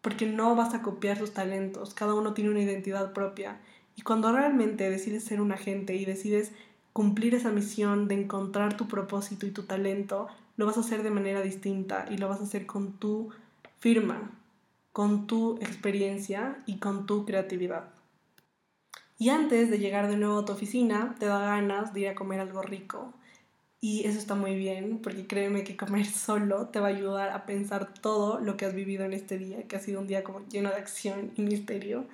porque 0.00 0.26
no 0.26 0.54
vas 0.54 0.74
a 0.74 0.82
copiar 0.82 1.18
sus 1.18 1.32
talentos, 1.32 1.94
cada 1.94 2.14
uno 2.14 2.34
tiene 2.34 2.50
una 2.50 2.60
identidad 2.60 3.12
propia. 3.12 3.60
Y 3.96 4.02
cuando 4.02 4.32
realmente 4.32 4.88
decides 4.90 5.24
ser 5.24 5.40
un 5.40 5.52
agente 5.52 5.96
y 5.96 6.04
decides 6.04 6.52
cumplir 6.92 7.34
esa 7.34 7.50
misión 7.50 8.08
de 8.08 8.14
encontrar 8.14 8.76
tu 8.76 8.86
propósito 8.88 9.46
y 9.46 9.50
tu 9.50 9.64
talento, 9.64 10.28
lo 10.58 10.66
vas 10.66 10.76
a 10.76 10.80
hacer 10.80 11.02
de 11.02 11.10
manera 11.10 11.40
distinta 11.40 12.04
y 12.10 12.18
lo 12.18 12.28
vas 12.28 12.40
a 12.40 12.44
hacer 12.44 12.66
con 12.66 12.92
tu 12.98 13.30
firma, 13.78 14.30
con 14.92 15.26
tu 15.26 15.56
experiencia 15.62 16.62
y 16.66 16.76
con 16.76 17.06
tu 17.06 17.24
creatividad. 17.24 17.88
Y 19.18 19.30
antes 19.30 19.70
de 19.70 19.78
llegar 19.78 20.08
de 20.08 20.18
nuevo 20.18 20.40
a 20.40 20.44
tu 20.44 20.52
oficina, 20.52 21.16
te 21.18 21.24
da 21.24 21.40
ganas 21.40 21.94
de 21.94 22.00
ir 22.00 22.08
a 22.08 22.14
comer 22.14 22.40
algo 22.40 22.60
rico, 22.60 23.14
y 23.80 24.04
eso 24.06 24.18
está 24.18 24.34
muy 24.34 24.56
bien, 24.56 24.98
porque 24.98 25.26
créeme 25.26 25.62
que 25.62 25.76
comer 25.76 26.06
solo 26.06 26.68
te 26.68 26.80
va 26.80 26.88
a 26.88 26.90
ayudar 26.90 27.30
a 27.30 27.46
pensar 27.46 27.94
todo 27.94 28.40
lo 28.40 28.56
que 28.56 28.66
has 28.66 28.74
vivido 28.74 29.04
en 29.04 29.12
este 29.12 29.38
día, 29.38 29.62
que 29.68 29.76
ha 29.76 29.80
sido 29.80 30.00
un 30.00 30.08
día 30.08 30.24
como 30.24 30.46
lleno 30.48 30.70
de 30.70 30.76
acción 30.76 31.32
y 31.36 31.42
misterio. 31.42 32.06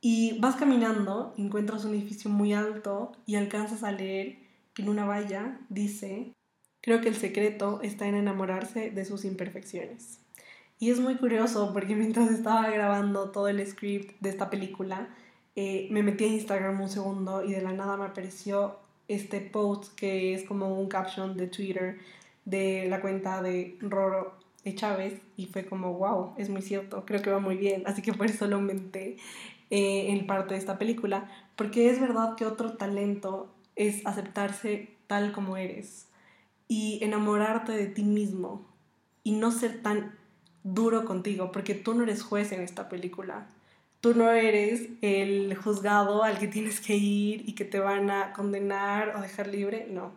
Y 0.00 0.38
vas 0.40 0.56
caminando, 0.56 1.32
encuentras 1.38 1.86
un 1.86 1.94
edificio 1.94 2.30
muy 2.30 2.52
alto 2.52 3.12
y 3.24 3.36
alcanzas 3.36 3.82
a 3.82 3.92
leer 3.92 4.36
que 4.74 4.82
en 4.82 4.90
una 4.90 5.06
valla 5.06 5.58
dice, 5.70 6.34
creo 6.84 7.00
que 7.00 7.08
el 7.08 7.16
secreto 7.16 7.80
está 7.82 8.06
en 8.06 8.14
enamorarse 8.14 8.90
de 8.90 9.06
sus 9.06 9.24
imperfecciones. 9.24 10.18
Y 10.78 10.90
es 10.90 11.00
muy 11.00 11.14
curioso 11.16 11.72
porque 11.72 11.96
mientras 11.96 12.30
estaba 12.30 12.68
grabando 12.68 13.30
todo 13.30 13.48
el 13.48 13.66
script 13.66 14.20
de 14.20 14.28
esta 14.28 14.50
película, 14.50 15.08
eh, 15.56 15.88
me 15.90 16.02
metí 16.02 16.24
a 16.24 16.26
Instagram 16.26 16.78
un 16.82 16.90
segundo 16.90 17.42
y 17.42 17.52
de 17.52 17.62
la 17.62 17.72
nada 17.72 17.96
me 17.96 18.04
apareció 18.04 18.76
este 19.08 19.40
post 19.40 19.94
que 19.94 20.34
es 20.34 20.44
como 20.44 20.78
un 20.78 20.88
caption 20.88 21.38
de 21.38 21.46
Twitter 21.46 22.00
de 22.44 22.86
la 22.90 23.00
cuenta 23.00 23.40
de 23.40 23.78
Roro 23.80 24.34
de 24.62 24.74
Chávez 24.74 25.22
y 25.38 25.46
fue 25.46 25.64
como, 25.64 25.94
wow, 25.94 26.34
es 26.36 26.50
muy 26.50 26.60
cierto, 26.60 27.06
creo 27.06 27.22
que 27.22 27.30
va 27.30 27.38
muy 27.38 27.56
bien, 27.56 27.84
así 27.86 28.02
que 28.02 28.12
por 28.12 28.26
eso 28.26 28.46
lo 28.46 28.56
aumenté 28.56 29.16
eh, 29.70 30.10
en 30.10 30.26
parte 30.26 30.52
de 30.52 30.60
esta 30.60 30.78
película, 30.78 31.30
porque 31.56 31.88
es 31.88 31.98
verdad 31.98 32.34
que 32.36 32.44
otro 32.44 32.74
talento 32.74 33.48
es 33.74 34.06
aceptarse 34.06 34.90
tal 35.06 35.32
como 35.32 35.56
eres 35.56 36.08
y 36.68 36.98
enamorarte 37.02 37.72
de 37.72 37.86
ti 37.86 38.02
mismo 38.02 38.66
y 39.22 39.32
no 39.32 39.50
ser 39.50 39.82
tan 39.82 40.14
duro 40.62 41.04
contigo, 41.04 41.52
porque 41.52 41.74
tú 41.74 41.94
no 41.94 42.02
eres 42.04 42.22
juez 42.22 42.52
en 42.52 42.62
esta 42.62 42.88
película 42.88 43.46
tú 44.04 44.14
no 44.14 44.30
eres 44.30 44.82
el 45.00 45.56
juzgado 45.56 46.24
al 46.24 46.38
que 46.38 46.46
tienes 46.46 46.78
que 46.78 46.94
ir 46.94 47.48
y 47.48 47.54
que 47.54 47.64
te 47.64 47.78
van 47.78 48.10
a 48.10 48.34
condenar 48.34 49.16
o 49.16 49.22
dejar 49.22 49.46
libre, 49.46 49.86
no. 49.90 50.12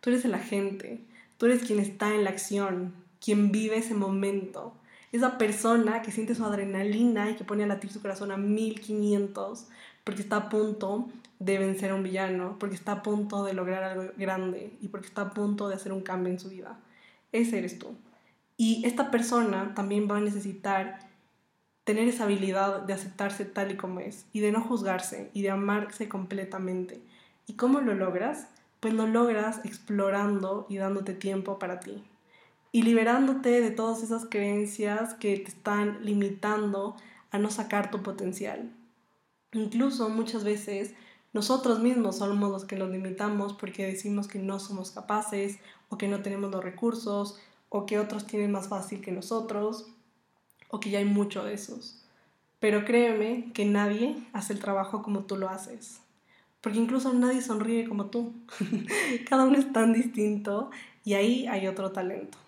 Tú 0.00 0.10
eres 0.10 0.24
el 0.24 0.34
agente, 0.34 0.98
tú 1.36 1.46
eres 1.46 1.62
quien 1.62 1.78
está 1.78 2.12
en 2.16 2.24
la 2.24 2.30
acción, 2.30 2.94
quien 3.24 3.52
vive 3.52 3.76
ese 3.76 3.94
momento. 3.94 4.74
Esa 5.10 5.38
persona 5.38 6.02
que 6.02 6.12
siente 6.12 6.34
su 6.34 6.44
adrenalina 6.44 7.30
y 7.30 7.34
que 7.34 7.44
pone 7.44 7.64
a 7.64 7.66
latir 7.66 7.90
su 7.90 8.02
corazón 8.02 8.30
a 8.30 8.36
1500 8.36 9.66
porque 10.04 10.22
está 10.22 10.36
a 10.36 10.48
punto 10.48 11.08
de 11.38 11.58
vencer 11.58 11.90
a 11.90 11.94
un 11.94 12.02
villano, 12.02 12.56
porque 12.58 12.74
está 12.74 12.92
a 12.92 13.02
punto 13.02 13.44
de 13.44 13.54
lograr 13.54 13.82
algo 13.84 14.12
grande 14.16 14.72
y 14.80 14.88
porque 14.88 15.06
está 15.06 15.22
a 15.22 15.30
punto 15.34 15.68
de 15.68 15.76
hacer 15.76 15.92
un 15.92 16.02
cambio 16.02 16.32
en 16.32 16.40
su 16.40 16.48
vida. 16.48 16.78
Ese 17.32 17.58
eres 17.58 17.78
tú. 17.78 17.94
Y 18.56 18.82
esta 18.86 19.10
persona 19.10 19.72
también 19.74 20.08
va 20.10 20.18
a 20.18 20.20
necesitar 20.20 20.98
tener 21.84 22.08
esa 22.08 22.24
habilidad 22.24 22.82
de 22.82 22.92
aceptarse 22.92 23.44
tal 23.44 23.70
y 23.70 23.76
como 23.76 24.00
es 24.00 24.26
y 24.32 24.40
de 24.40 24.52
no 24.52 24.60
juzgarse 24.60 25.30
y 25.32 25.42
de 25.42 25.50
amarse 25.50 26.08
completamente. 26.08 27.00
¿Y 27.46 27.54
cómo 27.54 27.80
lo 27.80 27.94
logras? 27.94 28.48
Pues 28.80 28.92
lo 28.92 29.06
logras 29.06 29.64
explorando 29.64 30.66
y 30.68 30.76
dándote 30.76 31.14
tiempo 31.14 31.58
para 31.58 31.80
ti 31.80 32.04
y 32.78 32.82
liberándote 32.82 33.60
de 33.60 33.72
todas 33.72 34.04
esas 34.04 34.26
creencias 34.26 35.14
que 35.14 35.36
te 35.36 35.48
están 35.48 35.98
limitando 36.04 36.94
a 37.32 37.38
no 37.38 37.50
sacar 37.50 37.90
tu 37.90 38.04
potencial. 38.04 38.70
Incluso 39.52 40.08
muchas 40.10 40.44
veces 40.44 40.94
nosotros 41.32 41.80
mismos 41.80 42.18
somos 42.18 42.52
los 42.52 42.64
que 42.66 42.76
nos 42.76 42.90
limitamos 42.90 43.52
porque 43.52 43.84
decimos 43.84 44.28
que 44.28 44.38
no 44.38 44.60
somos 44.60 44.92
capaces 44.92 45.58
o 45.88 45.98
que 45.98 46.06
no 46.06 46.22
tenemos 46.22 46.52
los 46.52 46.62
recursos 46.62 47.40
o 47.68 47.84
que 47.84 47.98
otros 47.98 48.28
tienen 48.28 48.52
más 48.52 48.68
fácil 48.68 49.00
que 49.00 49.10
nosotros 49.10 49.88
o 50.68 50.78
que 50.78 50.90
ya 50.90 51.00
hay 51.00 51.04
mucho 51.04 51.42
de 51.42 51.54
esos. 51.54 52.04
Pero 52.60 52.84
créeme 52.84 53.50
que 53.54 53.64
nadie 53.64 54.14
hace 54.32 54.52
el 54.52 54.60
trabajo 54.60 55.02
como 55.02 55.24
tú 55.24 55.36
lo 55.36 55.48
haces. 55.48 56.00
Porque 56.60 56.78
incluso 56.78 57.12
nadie 57.12 57.42
sonríe 57.42 57.88
como 57.88 58.06
tú. 58.06 58.34
Cada 59.28 59.46
uno 59.46 59.58
es 59.58 59.72
tan 59.72 59.92
distinto 59.92 60.70
y 61.04 61.14
ahí 61.14 61.48
hay 61.48 61.66
otro 61.66 61.90
talento. 61.90 62.38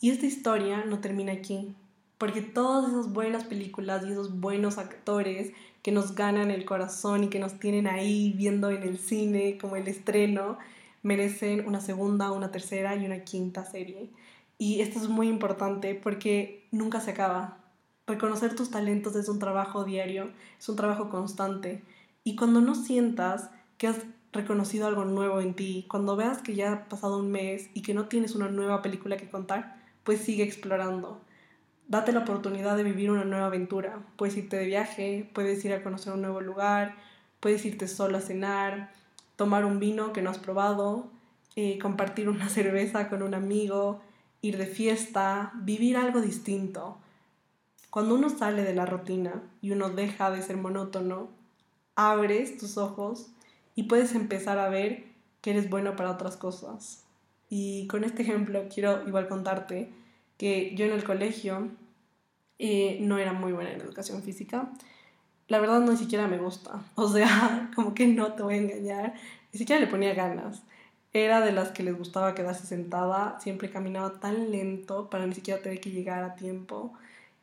Y 0.00 0.10
esta 0.10 0.26
historia 0.26 0.84
no 0.84 1.00
termina 1.00 1.32
aquí. 1.32 1.74
Porque 2.18 2.40
todas 2.42 2.90
esas 2.90 3.12
buenas 3.12 3.44
películas 3.44 4.04
y 4.04 4.10
esos 4.10 4.40
buenos 4.40 4.78
actores 4.78 5.52
que 5.82 5.92
nos 5.92 6.14
ganan 6.14 6.50
el 6.50 6.64
corazón 6.64 7.24
y 7.24 7.28
que 7.28 7.38
nos 7.38 7.60
tienen 7.60 7.86
ahí 7.86 8.32
viendo 8.36 8.70
en 8.70 8.82
el 8.82 8.98
cine 8.98 9.56
como 9.58 9.76
el 9.76 9.86
estreno, 9.86 10.58
merecen 11.02 11.66
una 11.66 11.80
segunda, 11.80 12.32
una 12.32 12.50
tercera 12.50 12.96
y 12.96 13.06
una 13.06 13.24
quinta 13.24 13.64
serie. 13.64 14.10
Y 14.58 14.80
esto 14.80 14.98
es 14.98 15.08
muy 15.08 15.28
importante 15.28 15.94
porque 15.94 16.66
nunca 16.72 17.00
se 17.00 17.12
acaba. 17.12 17.58
Reconocer 18.06 18.56
tus 18.56 18.70
talentos 18.70 19.14
es 19.14 19.28
un 19.28 19.38
trabajo 19.38 19.84
diario, 19.84 20.30
es 20.58 20.68
un 20.68 20.76
trabajo 20.76 21.10
constante. 21.10 21.84
Y 22.24 22.34
cuando 22.34 22.60
no 22.60 22.74
sientas 22.74 23.50
que 23.78 23.86
has 23.86 23.98
reconocido 24.32 24.88
algo 24.88 25.04
nuevo 25.04 25.40
en 25.40 25.54
ti, 25.54 25.86
cuando 25.88 26.16
veas 26.16 26.42
que 26.42 26.56
ya 26.56 26.72
ha 26.72 26.88
pasado 26.88 27.18
un 27.18 27.30
mes 27.30 27.70
y 27.74 27.82
que 27.82 27.94
no 27.94 28.06
tienes 28.06 28.34
una 28.34 28.48
nueva 28.48 28.82
película 28.82 29.16
que 29.16 29.30
contar, 29.30 29.77
pues 30.08 30.22
sigue 30.22 30.42
explorando. 30.42 31.20
Date 31.86 32.12
la 32.12 32.20
oportunidad 32.20 32.78
de 32.78 32.82
vivir 32.82 33.10
una 33.10 33.26
nueva 33.26 33.48
aventura. 33.48 34.06
Puedes 34.16 34.38
irte 34.38 34.56
de 34.56 34.64
viaje, 34.64 35.30
puedes 35.34 35.62
ir 35.66 35.74
a 35.74 35.82
conocer 35.82 36.14
un 36.14 36.22
nuevo 36.22 36.40
lugar, 36.40 36.96
puedes 37.40 37.62
irte 37.66 37.86
solo 37.86 38.16
a 38.16 38.22
cenar, 38.22 38.90
tomar 39.36 39.66
un 39.66 39.78
vino 39.78 40.14
que 40.14 40.22
no 40.22 40.30
has 40.30 40.38
probado, 40.38 41.10
eh, 41.56 41.78
compartir 41.78 42.30
una 42.30 42.48
cerveza 42.48 43.10
con 43.10 43.22
un 43.22 43.34
amigo, 43.34 44.00
ir 44.40 44.56
de 44.56 44.64
fiesta, 44.64 45.52
vivir 45.56 45.98
algo 45.98 46.22
distinto. 46.22 46.96
Cuando 47.90 48.14
uno 48.14 48.30
sale 48.30 48.62
de 48.62 48.74
la 48.74 48.86
rutina 48.86 49.42
y 49.60 49.72
uno 49.72 49.90
deja 49.90 50.30
de 50.30 50.40
ser 50.40 50.56
monótono, 50.56 51.28
abres 51.96 52.56
tus 52.56 52.78
ojos 52.78 53.26
y 53.74 53.82
puedes 53.82 54.14
empezar 54.14 54.58
a 54.58 54.70
ver 54.70 55.04
que 55.42 55.50
eres 55.50 55.68
bueno 55.68 55.96
para 55.96 56.12
otras 56.12 56.38
cosas. 56.38 57.04
Y 57.50 57.86
con 57.86 58.04
este 58.04 58.22
ejemplo 58.22 58.66
quiero 58.72 59.06
igual 59.06 59.28
contarte 59.28 59.90
que 60.36 60.74
yo 60.74 60.84
en 60.84 60.92
el 60.92 61.04
colegio 61.04 61.70
eh, 62.58 62.98
no 63.00 63.18
era 63.18 63.32
muy 63.32 63.52
buena 63.52 63.72
en 63.72 63.80
educación 63.80 64.22
física. 64.22 64.70
La 65.48 65.60
verdad 65.60 65.80
no 65.80 65.92
ni 65.92 65.98
siquiera 65.98 66.26
me 66.28 66.38
gusta. 66.38 66.84
O 66.94 67.08
sea, 67.08 67.70
como 67.74 67.94
que 67.94 68.06
no 68.06 68.32
te 68.34 68.42
voy 68.42 68.54
a 68.54 68.58
engañar. 68.58 69.14
Ni 69.52 69.58
siquiera 69.58 69.80
le 69.80 69.86
ponía 69.86 70.14
ganas. 70.14 70.62
Era 71.12 71.40
de 71.40 71.52
las 71.52 71.70
que 71.70 71.82
les 71.82 71.96
gustaba 71.96 72.34
quedarse 72.34 72.66
sentada, 72.66 73.40
siempre 73.40 73.70
caminaba 73.70 74.20
tan 74.20 74.50
lento 74.50 75.08
para 75.08 75.26
ni 75.26 75.34
siquiera 75.34 75.62
tener 75.62 75.80
que 75.80 75.90
llegar 75.90 76.22
a 76.22 76.34
tiempo. 76.34 76.92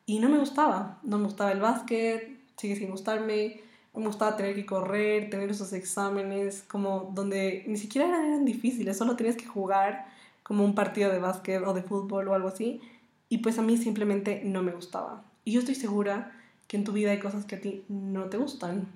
Y 0.05 0.19
no 0.19 0.29
me 0.29 0.37
gustaba, 0.37 0.99
no 1.03 1.17
me 1.17 1.25
gustaba 1.25 1.51
el 1.51 1.59
básquet, 1.61 2.39
sigue 2.57 2.75
sin 2.75 2.91
gustarme, 2.91 3.61
me 3.95 4.07
gustaba 4.07 4.35
tener 4.35 4.55
que 4.55 4.65
correr, 4.65 5.29
tener 5.29 5.49
esos 5.49 5.73
exámenes, 5.73 6.63
como 6.67 7.11
donde 7.13 7.63
ni 7.67 7.77
siquiera 7.77 8.07
eran 8.07 8.45
difíciles, 8.45 8.97
solo 8.97 9.15
tenías 9.15 9.35
que 9.35 9.45
jugar 9.45 10.07
como 10.43 10.63
un 10.63 10.75
partido 10.75 11.11
de 11.11 11.19
básquet 11.19 11.61
o 11.65 11.73
de 11.73 11.81
fútbol 11.81 12.27
o 12.27 12.33
algo 12.33 12.49
así. 12.49 12.81
Y 13.29 13.39
pues 13.39 13.57
a 13.57 13.61
mí 13.61 13.77
simplemente 13.77 14.41
no 14.45 14.61
me 14.61 14.71
gustaba. 14.71 15.23
Y 15.43 15.53
yo 15.53 15.59
estoy 15.59 15.75
segura 15.75 16.31
que 16.67 16.77
en 16.77 16.83
tu 16.83 16.91
vida 16.91 17.11
hay 17.11 17.19
cosas 17.19 17.45
que 17.45 17.55
a 17.55 17.61
ti 17.61 17.83
no 17.89 18.25
te 18.25 18.37
gustan. 18.37 18.87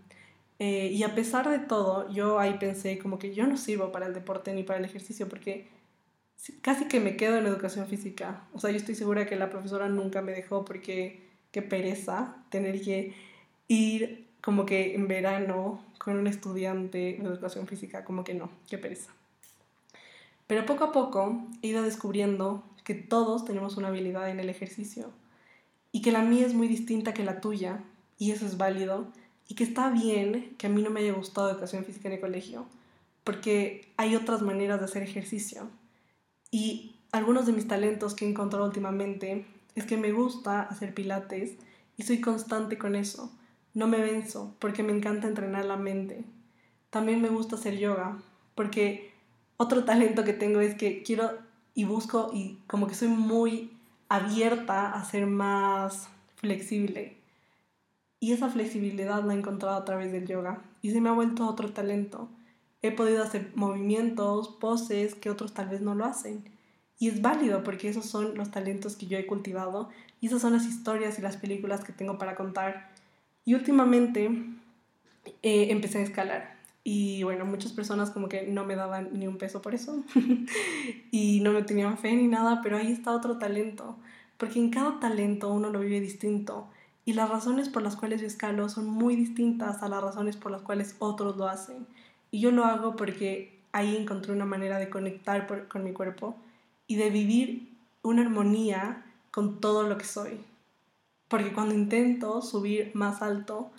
Eh, 0.60 0.92
y 0.94 1.04
a 1.04 1.16
pesar 1.16 1.50
de 1.50 1.60
todo, 1.60 2.12
yo 2.12 2.40
ahí 2.40 2.58
pensé 2.60 3.00
como 3.00 3.18
que 3.18 3.34
yo 3.34 3.48
no 3.48 3.58
sirvo 3.58 3.92
para 3.92 4.08
el 4.08 4.14
deporte 4.14 4.54
ni 4.54 4.64
para 4.64 4.80
el 4.80 4.86
ejercicio 4.86 5.30
porque 5.30 5.68
casi 6.62 6.88
que 6.88 7.00
me 7.00 7.16
quedo 7.18 7.38
en 7.38 7.46
educación 7.46 7.88
física. 7.88 8.44
O 8.54 8.60
sea, 8.60 8.72
yo 8.72 8.78
estoy 8.78 8.96
segura 8.96 9.26
que 9.26 9.36
la 9.36 9.50
profesora 9.50 9.90
nunca 9.90 10.22
me 10.22 10.34
dejó 10.34 10.66
porque 10.66 11.28
qué 11.52 11.62
pereza 11.62 12.38
tener 12.50 12.82
que 12.82 13.14
ir 13.68 14.29
como 14.42 14.66
que 14.66 14.96
en 14.96 15.08
verano 15.08 15.84
con 15.98 16.18
un 16.18 16.28
estudiante 16.28 16.98
de 16.98 17.28
educación 17.28 17.68
física, 17.68 18.04
como 18.04 18.24
que 18.24 18.34
no, 18.34 18.50
qué 18.70 18.78
pereza. 18.78 19.12
Pero 20.48 20.66
poco 20.66 20.86
a 20.86 20.92
poco 20.92 21.46
he 21.62 21.68
ido 21.68 21.84
descubriendo 21.84 22.64
que 22.84 22.96
todos 22.96 23.46
tenemos 23.46 23.78
una 23.78 23.90
habilidad 23.90 24.30
en 24.30 24.40
el 24.40 24.50
ejercicio 24.50 25.12
y 25.92 26.02
que 26.02 26.12
la 26.12 26.24
mía 26.24 26.46
es 26.46 26.54
muy 26.54 26.68
distinta 26.68 27.14
que 27.14 27.24
la 27.24 27.42
tuya 27.42 27.84
y 28.18 28.32
eso 28.32 28.46
es 28.46 28.58
válido 28.58 29.08
y 29.48 29.56
que 29.56 29.64
está 29.64 29.90
bien 29.90 30.56
que 30.58 30.68
a 30.68 30.70
mí 30.70 30.82
no 30.82 30.90
me 30.90 31.02
haya 31.02 31.14
gustado 31.14 31.52
educación 31.52 31.86
física 31.86 32.08
en 32.08 32.16
el 32.16 32.22
colegio 32.22 32.66
porque 33.24 33.92
hay 33.98 34.16
otras 34.16 34.42
maneras 34.42 34.80
de 34.80 34.86
hacer 34.86 35.04
ejercicio 35.04 35.70
y 36.50 36.96
algunos 37.12 37.46
de 37.46 37.54
mis 37.54 37.68
talentos 37.68 38.16
que 38.16 38.26
he 38.26 38.30
encontrado 38.30 38.66
últimamente 38.66 39.46
es 39.76 39.86
que 39.86 39.98
me 39.98 40.12
gusta 40.12 40.62
hacer 40.62 40.94
pilates 40.94 41.58
y 41.98 42.04
soy 42.04 42.22
constante 42.22 42.78
con 42.78 42.96
eso. 42.96 43.32
No 43.80 43.88
me 43.88 44.02
venzo 44.02 44.54
porque 44.60 44.84
me 44.84 44.92
encanta 44.92 45.30
entrenar 45.30 45.64
la 45.64 45.78
mente. 45.78 46.26
También 46.90 47.22
me 47.22 47.30
gusta 47.30 47.56
hacer 47.56 47.78
yoga 47.78 48.18
porque 48.54 49.14
otro 49.56 49.86
talento 49.86 50.26
que 50.26 50.34
tengo 50.34 50.60
es 50.60 50.76
que 50.76 51.02
quiero 51.02 51.32
y 51.74 51.86
busco 51.86 52.30
y 52.34 52.60
como 52.68 52.88
que 52.88 52.94
soy 52.94 53.08
muy 53.08 53.72
abierta 54.10 54.92
a 54.92 55.06
ser 55.06 55.28
más 55.28 56.10
flexible. 56.36 57.16
Y 58.20 58.34
esa 58.34 58.50
flexibilidad 58.50 59.24
la 59.24 59.34
he 59.34 59.38
encontrado 59.38 59.78
a 59.78 59.86
través 59.86 60.12
del 60.12 60.28
yoga 60.28 60.62
y 60.82 60.92
se 60.92 61.00
me 61.00 61.08
ha 61.08 61.14
vuelto 61.14 61.48
otro 61.48 61.72
talento 61.72 62.28
he 62.82 62.92
podido 62.92 63.24
hacer 63.24 63.52
movimientos, 63.56 64.50
poses 64.50 65.16
que 65.16 65.30
otros 65.30 65.54
tal 65.54 65.70
vez 65.70 65.80
no 65.80 65.96
lo 65.96 66.04
hacen. 66.04 66.44
Y 66.98 67.08
es 67.08 67.22
válido 67.22 67.64
porque 67.64 67.88
esos 67.88 68.06
son 68.06 68.36
los 68.36 68.52
talentos 68.52 68.98
que 68.98 69.08
yo 69.08 69.18
he 69.18 69.26
cultivado 69.26 69.88
y 70.20 70.28
esas 70.28 70.42
son 70.42 70.52
las 70.52 70.66
historias 70.66 71.18
y 71.18 71.22
las 71.22 71.38
películas 71.38 71.86
que 71.86 71.94
tengo 71.94 72.18
para 72.18 72.36
contar. 72.36 72.99
Y 73.50 73.56
últimamente 73.56 74.30
eh, 75.42 75.72
empecé 75.72 75.98
a 75.98 76.02
escalar. 76.04 76.56
Y 76.84 77.24
bueno, 77.24 77.46
muchas 77.46 77.72
personas 77.72 78.12
como 78.12 78.30
que 78.30 78.46
no 78.46 78.64
me 78.64 78.76
daban 78.76 79.10
ni 79.18 79.26
un 79.26 79.40
peso 79.40 79.60
por 79.60 79.74
eso 79.74 80.04
y 81.12 81.40
no 81.40 81.52
me 81.52 81.64
tenían 81.64 81.98
fe 81.98 82.14
ni 82.14 82.28
nada, 82.28 82.62
pero 82.62 82.78
ahí 82.78 82.92
está 82.92 83.12
otro 83.12 83.40
talento, 83.40 83.98
porque 84.38 84.60
en 84.60 84.70
cada 84.70 85.00
talento 85.00 85.52
uno 85.52 85.72
lo 85.72 85.80
vive 85.80 86.00
distinto 86.00 86.70
y 87.06 87.14
las 87.14 87.28
razones 87.28 87.70
por 87.70 87.82
las 87.82 87.96
cuales 87.96 88.22
yo 88.22 88.28
escalo 88.28 88.70
son 88.70 88.86
muy 88.86 89.16
distintas 89.16 89.82
a 89.82 89.90
las 89.90 90.04
razones 90.04 90.38
por 90.38 90.52
las 90.52 90.62
cuales 90.62 90.96
otros 91.00 91.36
lo 91.36 91.48
hacen. 91.48 91.88
Y 92.30 92.42
yo 92.42 92.52
lo 92.52 92.66
hago 92.66 92.96
porque 92.96 93.60
ahí 93.72 93.98
encontré 93.98 94.32
una 94.32 94.46
manera 94.46 94.78
de 94.78 94.92
conectar 94.92 95.68
con 95.68 95.84
mi 95.84 95.92
cuerpo 95.92 96.36
y 96.86 96.98
de 96.98 97.10
vivir 97.10 97.76
una 98.04 98.22
armonía 98.22 99.06
con 99.32 99.60
todo 99.60 99.90
lo 99.90 99.98
que 99.98 100.06
soy. 100.06 100.40
Porque 101.30 101.54
cuando 101.54 101.74
intento 101.74 102.42
subir 102.42 102.92
más 102.96 103.22
alto, 103.22 103.72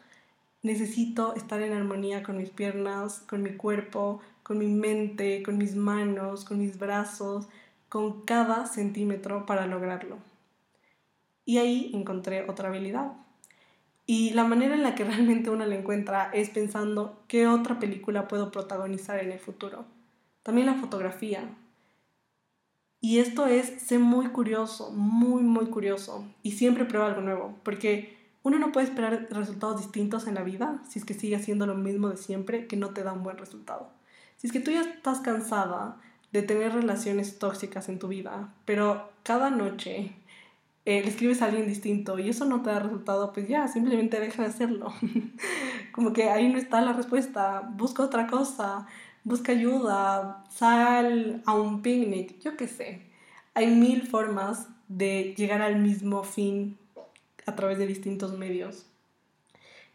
necesito 0.62 1.34
estar 1.34 1.60
en 1.60 1.74
armonía 1.74 2.22
con 2.22 2.38
mis 2.38 2.50
piernas, 2.50 3.22
con 3.28 3.42
mi 3.42 3.50
cuerpo, 3.50 4.20
con 4.42 4.58
mi 4.58 4.66
mente, 4.66 5.42
con 5.42 5.58
mis 5.58 5.76
manos, 5.76 6.46
con 6.46 6.58
mis 6.58 6.78
brazos, 6.78 7.46
con 7.90 8.22
cada 8.22 8.66
centímetro 8.66 9.44
para 9.44 9.66
lograrlo. 9.66 10.16
Y 11.44 11.58
ahí 11.58 11.90
encontré 11.92 12.48
otra 12.48 12.68
habilidad, 12.68 13.12
y 14.12 14.30
la 14.30 14.42
manera 14.42 14.74
en 14.74 14.82
la 14.82 14.96
que 14.96 15.04
realmente 15.10 15.50
uno 15.50 15.64
la 15.64 15.76
encuentra 15.76 16.30
es 16.32 16.50
pensando 16.50 17.22
qué 17.28 17.46
otra 17.46 17.78
película 17.78 18.26
puedo 18.26 18.50
protagonizar 18.50 19.20
en 19.20 19.30
el 19.30 19.38
futuro. 19.38 19.84
También 20.42 20.66
la 20.66 20.74
fotografía. 20.74 21.44
Y 23.00 23.18
esto 23.18 23.46
es 23.46 23.82
ser 23.82 23.98
muy 23.98 24.28
curioso, 24.28 24.90
muy, 24.92 25.42
muy 25.42 25.66
curioso. 25.66 26.26
Y 26.42 26.52
siempre 26.52 26.84
prueba 26.84 27.06
algo 27.06 27.22
nuevo, 27.22 27.56
porque 27.62 28.18
uno 28.42 28.58
no 28.58 28.72
puede 28.72 28.86
esperar 28.86 29.28
resultados 29.30 29.80
distintos 29.80 30.26
en 30.26 30.34
la 30.34 30.42
vida 30.42 30.82
si 30.88 30.98
es 30.98 31.04
que 31.04 31.14
sigue 31.14 31.36
haciendo 31.36 31.66
lo 31.66 31.74
mismo 31.74 32.08
de 32.08 32.16
siempre 32.16 32.66
que 32.66 32.76
no 32.76 32.90
te 32.90 33.02
da 33.02 33.12
un 33.12 33.22
buen 33.22 33.38
resultado. 33.38 33.90
Si 34.36 34.46
es 34.46 34.52
que 34.52 34.60
tú 34.60 34.70
ya 34.70 34.80
estás 34.80 35.20
cansada 35.20 35.98
de 36.32 36.42
tener 36.42 36.72
relaciones 36.72 37.38
tóxicas 37.38 37.88
en 37.88 37.98
tu 37.98 38.08
vida, 38.08 38.54
pero 38.64 39.10
cada 39.22 39.50
noche 39.50 40.14
eh, 40.86 41.02
le 41.02 41.08
escribes 41.08 41.42
a 41.42 41.46
alguien 41.46 41.66
distinto 41.66 42.18
y 42.18 42.30
eso 42.30 42.46
no 42.46 42.62
te 42.62 42.70
da 42.70 42.78
resultado, 42.78 43.32
pues 43.32 43.48
ya, 43.48 43.68
simplemente 43.68 44.18
deja 44.18 44.42
de 44.42 44.48
hacerlo. 44.48 44.92
Como 45.92 46.12
que 46.12 46.30
ahí 46.30 46.50
no 46.50 46.58
está 46.58 46.80
la 46.80 46.94
respuesta, 46.94 47.68
busca 47.74 48.02
otra 48.02 48.26
cosa, 48.26 48.86
busca 49.24 49.52
ayuda, 49.52 50.44
sal 50.50 51.42
a 51.46 51.54
un 51.54 51.83
picnic, 51.83 52.40
yo 52.40 52.56
qué 52.56 52.68
sé. 52.68 53.02
Hay 53.54 53.68
mil 53.68 54.06
formas 54.06 54.68
de 54.88 55.35
llegar 55.37 55.62
al 55.62 55.80
mismo 55.80 56.22
fin 56.22 56.78
a 57.46 57.56
través 57.56 57.78
de 57.78 57.87
distintos 57.87 58.37
medios. 58.37 58.87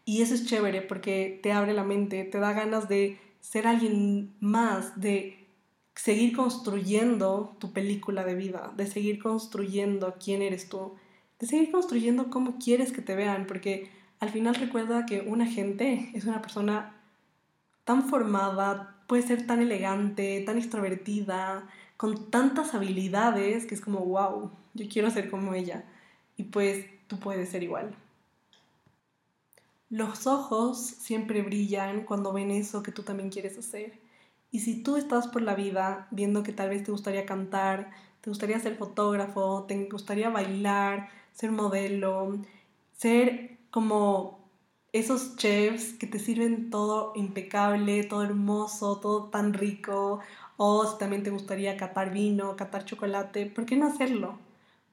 Y 0.04 0.22
eso 0.22 0.34
es 0.34 0.46
chévere 0.46 0.82
porque 0.82 1.40
te 1.42 1.52
abre 1.52 1.72
la 1.72 1.84
mente, 1.84 2.24
te 2.24 2.38
da 2.38 2.52
ganas 2.52 2.88
de 2.88 3.18
ser 3.40 3.66
alguien 3.66 4.34
más, 4.40 5.00
de 5.00 5.46
seguir 5.94 6.36
construyendo 6.36 7.56
tu 7.58 7.72
película 7.72 8.24
de 8.24 8.34
vida, 8.34 8.72
de 8.76 8.86
seguir 8.86 9.18
construyendo 9.20 10.14
quién 10.22 10.42
eres 10.42 10.68
tú, 10.68 10.94
de 11.40 11.46
seguir 11.46 11.70
construyendo 11.70 12.30
cómo 12.30 12.58
quieres 12.58 12.92
que 12.92 13.02
te 13.02 13.16
vean, 13.16 13.46
porque 13.46 13.90
al 14.20 14.30
final 14.30 14.54
recuerda 14.54 15.06
que 15.06 15.22
una 15.22 15.46
gente 15.46 16.10
es 16.14 16.24
una 16.24 16.40
persona 16.40 16.94
tan 17.84 18.08
formada, 18.08 18.95
puede 19.06 19.22
ser 19.22 19.46
tan 19.46 19.60
elegante, 19.60 20.42
tan 20.44 20.58
extrovertida, 20.58 21.68
con 21.96 22.30
tantas 22.30 22.74
habilidades 22.74 23.66
que 23.66 23.74
es 23.74 23.80
como, 23.80 24.00
wow, 24.00 24.50
yo 24.74 24.86
quiero 24.88 25.10
ser 25.10 25.30
como 25.30 25.54
ella. 25.54 25.84
Y 26.36 26.44
pues 26.44 26.86
tú 27.06 27.18
puedes 27.18 27.48
ser 27.48 27.62
igual. 27.62 27.94
Los 29.88 30.26
ojos 30.26 30.78
siempre 30.78 31.42
brillan 31.42 32.04
cuando 32.04 32.32
ven 32.32 32.50
eso 32.50 32.82
que 32.82 32.92
tú 32.92 33.02
también 33.02 33.30
quieres 33.30 33.56
hacer. 33.56 33.98
Y 34.50 34.60
si 34.60 34.82
tú 34.82 34.96
estás 34.96 35.28
por 35.28 35.42
la 35.42 35.54
vida 35.54 36.08
viendo 36.10 36.42
que 36.42 36.52
tal 36.52 36.70
vez 36.70 36.82
te 36.84 36.92
gustaría 36.92 37.26
cantar, 37.26 37.90
te 38.20 38.30
gustaría 38.30 38.58
ser 38.58 38.76
fotógrafo, 38.76 39.64
te 39.68 39.88
gustaría 39.88 40.28
bailar, 40.28 41.08
ser 41.32 41.52
modelo, 41.52 42.38
ser 42.92 43.58
como 43.70 44.35
esos 44.98 45.36
chefs 45.36 45.92
que 45.94 46.06
te 46.06 46.18
sirven 46.18 46.70
todo 46.70 47.12
impecable, 47.14 48.04
todo 48.04 48.22
hermoso, 48.22 48.98
todo 48.98 49.24
tan 49.24 49.52
rico, 49.52 50.20
o 50.56 50.86
si 50.86 50.98
también 50.98 51.22
te 51.22 51.30
gustaría 51.30 51.76
catar 51.76 52.12
vino, 52.12 52.56
catar 52.56 52.84
chocolate, 52.84 53.46
¿por 53.46 53.66
qué 53.66 53.76
no 53.76 53.86
hacerlo? 53.86 54.38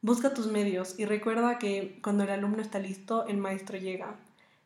Busca 0.02 0.34
tus 0.34 0.48
medios 0.48 1.00
y 1.00 1.06
recuerda 1.06 1.58
que 1.60 2.00
cuando 2.04 2.24
el 2.24 2.32
alumno 2.32 2.62
está 2.62 2.80
listo, 2.80 3.26
el 3.28 3.38
maestro 3.38 3.78
llega. 3.78 4.16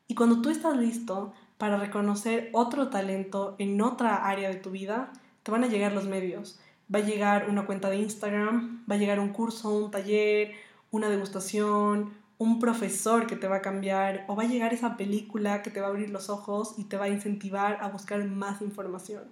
Y 0.08 0.16
cuando 0.16 0.42
tú 0.42 0.50
estás 0.50 0.76
listo, 0.78 1.34
para 1.58 1.78
reconocer 1.78 2.50
otro 2.54 2.90
talento 2.90 3.56
en 3.60 3.82
otra 3.82 4.28
área 4.28 4.50
de 4.50 4.56
tu 4.56 4.72
vida, 4.72 5.12
te 5.44 5.52
van 5.52 5.64
a 5.64 5.68
llegar 5.68 5.94
los 5.94 6.06
medios. 6.06 6.60
Va 6.94 7.00
a 7.00 7.04
llegar 7.04 7.50
una 7.50 7.66
cuenta 7.66 7.90
de 7.90 7.98
Instagram, 7.98 8.84
va 8.90 8.96
a 8.96 8.98
llegar 8.98 9.20
un 9.20 9.30
curso, 9.30 9.70
un 9.70 9.92
taller, 9.92 10.54
una 10.92 11.10
degustación, 11.10 12.14
un 12.40 12.60
profesor 12.60 13.26
que 13.26 13.36
te 13.36 13.48
va 13.48 13.58
a 13.58 13.62
cambiar 13.62 14.26
o 14.28 14.36
va 14.36 14.44
a 14.44 14.48
llegar 14.48 14.74
esa 14.74 14.96
película 14.96 15.64
que 15.64 15.72
te 15.72 15.82
va 15.82 15.88
a 15.88 15.90
abrir 15.90 16.10
los 16.10 16.30
ojos 16.30 16.76
y 16.78 16.84
te 16.84 16.98
va 16.98 17.06
a 17.06 17.10
incentivar 17.10 17.80
a 17.82 17.90
buscar 17.90 18.24
más 18.26 18.62
información. 18.62 19.24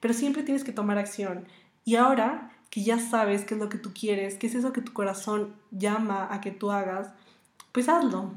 Pero 0.00 0.14
siempre 0.14 0.42
tienes 0.42 0.64
que 0.64 0.72
tomar 0.72 0.98
acción. 0.98 1.44
Y 1.84 1.96
ahora 1.96 2.50
que 2.70 2.82
ya 2.82 2.98
sabes 2.98 3.44
qué 3.44 3.54
es 3.54 3.60
lo 3.60 3.68
que 3.68 3.78
tú 3.78 3.92
quieres, 3.94 4.36
qué 4.36 4.46
es 4.46 4.54
eso 4.54 4.72
que 4.72 4.82
tu 4.82 4.92
corazón 4.92 5.54
llama 5.70 6.28
a 6.30 6.40
que 6.40 6.50
tú 6.50 6.70
hagas, 6.70 7.10
pues 7.72 7.88
hazlo. 7.88 8.32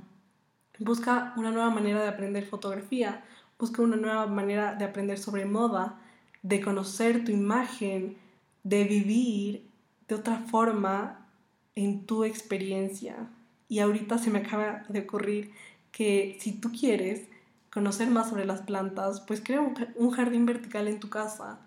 Busca 0.80 1.34
una 1.36 1.52
nueva 1.52 1.70
manera 1.70 2.02
de 2.02 2.08
aprender 2.08 2.46
fotografía, 2.46 3.24
busca 3.60 3.82
una 3.82 3.98
nueva 3.98 4.28
manera 4.28 4.76
de 4.76 4.86
aprender 4.86 5.20
sobre 5.20 5.46
moda, 5.46 6.00
de 6.44 6.62
conocer 6.62 7.26
tu 7.26 7.32
imagen, 7.32 8.18
de 8.64 8.84
vivir 8.84 9.68
de 10.08 10.16
otra 10.16 10.38
forma 10.38 11.28
en 11.76 12.06
tu 12.06 12.24
experiencia. 12.24 13.30
Y 13.72 13.80
ahorita 13.80 14.18
se 14.18 14.30
me 14.32 14.40
acaba 14.40 14.84
de 14.90 15.00
ocurrir 15.00 15.54
que 15.94 16.38
si 16.42 16.52
tú 16.52 16.74
quieres 16.78 17.30
conocer 17.72 18.10
más 18.10 18.28
sobre 18.28 18.44
las 18.44 18.64
plantas, 18.64 19.22
pues 19.22 19.40
crea 19.40 19.62
un 19.62 20.12
jardín 20.12 20.46
vertical 20.46 20.90
en 20.90 21.00
tu 21.00 21.10
casa. 21.10 21.58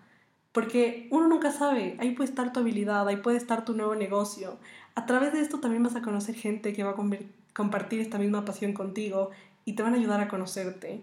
Porque 0.53 1.09
uno 1.11 1.29
nunca 1.29 1.51
sabe, 1.51 1.97
ahí 1.99 2.11
puede 2.11 2.29
estar 2.29 2.53
tu 2.53 2.61
habilidad, 2.61 3.09
ahí 3.09 3.17
puede 3.17 3.39
estar 3.39 3.65
tu 3.65 3.73
nuevo 3.73 3.95
negocio. 3.95 4.59
A 4.95 5.07
través 5.07 5.33
de 5.33 5.41
esto 5.41 5.61
también 5.61 5.83
vas 5.83 5.97
a 5.97 6.03
conocer 6.03 6.35
gente 6.35 6.75
que 6.75 6.85
va 6.85 6.91
a 6.91 6.97
compartir 7.55 8.01
esta 8.01 8.19
misma 8.19 8.45
pasión 8.45 8.75
contigo 8.75 9.31
y 9.65 9.73
te 9.73 9.83
van 9.83 9.95
a 9.95 9.97
ayudar 9.97 10.21
a 10.21 10.29
conocerte. 10.29 11.03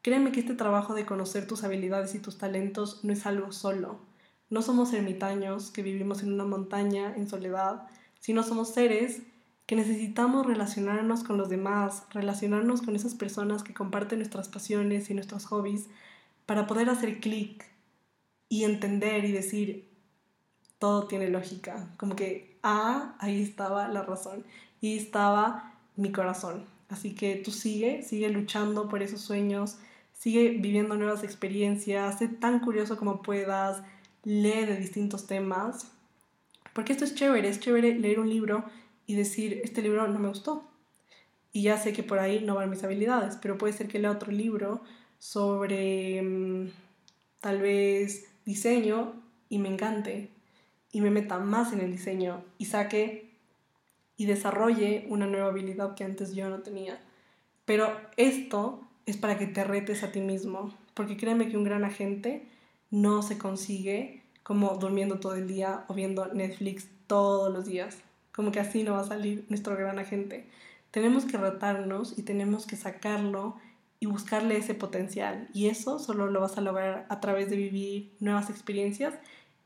Créeme 0.00 0.32
que 0.32 0.40
este 0.40 0.54
trabajo 0.54 0.94
de 0.94 1.04
conocer 1.04 1.46
tus 1.46 1.62
habilidades 1.62 2.14
y 2.14 2.20
tus 2.20 2.38
talentos 2.38 3.04
no 3.04 3.12
es 3.12 3.26
algo 3.26 3.52
solo. 3.52 3.98
No 4.48 4.62
somos 4.62 4.94
ermitaños 4.94 5.70
que 5.70 5.82
vivimos 5.82 6.22
en 6.22 6.32
una 6.32 6.46
montaña 6.46 7.14
en 7.14 7.28
soledad, 7.28 7.86
sino 8.18 8.42
somos 8.42 8.72
seres 8.72 9.20
que 9.68 9.76
necesitamos 9.76 10.46
relacionarnos 10.46 11.22
con 11.24 11.36
los 11.36 11.50
demás, 11.50 12.04
relacionarnos 12.10 12.80
con 12.80 12.96
esas 12.96 13.14
personas 13.14 13.62
que 13.62 13.74
comparten 13.74 14.18
nuestras 14.18 14.48
pasiones 14.48 15.10
y 15.10 15.14
nuestros 15.14 15.44
hobbies 15.44 15.88
para 16.46 16.66
poder 16.66 16.88
hacer 16.88 17.20
clic 17.20 17.66
y 18.48 18.64
entender 18.64 19.26
y 19.26 19.32
decir, 19.32 19.86
todo 20.78 21.06
tiene 21.06 21.28
lógica, 21.28 21.86
como 21.98 22.16
que, 22.16 22.56
ah, 22.62 23.14
ahí 23.20 23.42
estaba 23.42 23.88
la 23.88 24.00
razón 24.00 24.42
y 24.80 24.96
estaba 24.96 25.74
mi 25.96 26.12
corazón. 26.12 26.64
Así 26.88 27.14
que 27.14 27.36
tú 27.36 27.50
sigue, 27.50 28.02
sigue 28.02 28.30
luchando 28.30 28.88
por 28.88 29.02
esos 29.02 29.20
sueños, 29.20 29.76
sigue 30.14 30.48
viviendo 30.48 30.96
nuevas 30.96 31.22
experiencias, 31.24 32.20
sé 32.20 32.28
tan 32.28 32.60
curioso 32.60 32.96
como 32.96 33.20
puedas, 33.20 33.82
lee 34.24 34.64
de 34.64 34.78
distintos 34.78 35.26
temas, 35.26 35.92
porque 36.72 36.94
esto 36.94 37.04
es 37.04 37.14
chévere, 37.14 37.50
es 37.50 37.60
chévere 37.60 37.98
leer 37.98 38.18
un 38.18 38.30
libro 38.30 38.64
y 39.08 39.16
decir, 39.16 39.62
este 39.64 39.82
libro 39.82 40.06
no 40.06 40.18
me 40.20 40.28
gustó. 40.28 40.62
Y 41.50 41.62
ya 41.62 41.78
sé 41.78 41.92
que 41.94 42.04
por 42.04 42.20
ahí 42.20 42.40
no 42.44 42.54
van 42.54 42.70
mis 42.70 42.84
habilidades, 42.84 43.36
pero 43.40 43.56
puede 43.56 43.72
ser 43.72 43.88
que 43.88 43.98
lea 43.98 44.12
otro 44.12 44.30
libro 44.30 44.82
sobre 45.18 46.22
mm, 46.22 46.70
tal 47.40 47.60
vez 47.60 48.28
diseño 48.44 49.14
y 49.48 49.58
me 49.58 49.70
encante 49.70 50.28
y 50.92 51.00
me 51.00 51.10
meta 51.10 51.38
más 51.38 51.72
en 51.72 51.80
el 51.80 51.90
diseño 51.90 52.44
y 52.58 52.66
saque 52.66 53.30
y 54.18 54.26
desarrolle 54.26 55.06
una 55.08 55.26
nueva 55.26 55.48
habilidad 55.48 55.94
que 55.94 56.04
antes 56.04 56.34
yo 56.34 56.50
no 56.50 56.58
tenía. 56.58 57.00
Pero 57.64 57.96
esto 58.18 58.86
es 59.06 59.16
para 59.16 59.38
que 59.38 59.46
te 59.46 59.64
retes 59.64 60.02
a 60.02 60.12
ti 60.12 60.20
mismo, 60.20 60.74
porque 60.92 61.16
créeme 61.16 61.48
que 61.48 61.56
un 61.56 61.64
gran 61.64 61.84
agente 61.84 62.46
no 62.90 63.22
se 63.22 63.38
consigue 63.38 64.22
como 64.42 64.76
durmiendo 64.76 65.18
todo 65.18 65.34
el 65.34 65.48
día 65.48 65.86
o 65.88 65.94
viendo 65.94 66.26
Netflix 66.26 66.88
todos 67.06 67.50
los 67.50 67.64
días. 67.64 68.02
Como 68.38 68.52
que 68.52 68.60
así 68.60 68.84
no 68.84 68.92
va 68.92 69.00
a 69.00 69.04
salir 69.04 69.44
nuestro 69.48 69.76
gran 69.76 69.98
agente. 69.98 70.46
Tenemos 70.92 71.24
que 71.24 71.36
retarnos 71.36 72.16
y 72.16 72.22
tenemos 72.22 72.68
que 72.68 72.76
sacarlo 72.76 73.56
y 73.98 74.06
buscarle 74.06 74.56
ese 74.56 74.74
potencial. 74.74 75.48
Y 75.52 75.66
eso 75.66 75.98
solo 75.98 76.28
lo 76.28 76.40
vas 76.40 76.56
a 76.56 76.60
lograr 76.60 77.04
a 77.08 77.18
través 77.18 77.50
de 77.50 77.56
vivir 77.56 78.12
nuevas 78.20 78.48
experiencias 78.48 79.14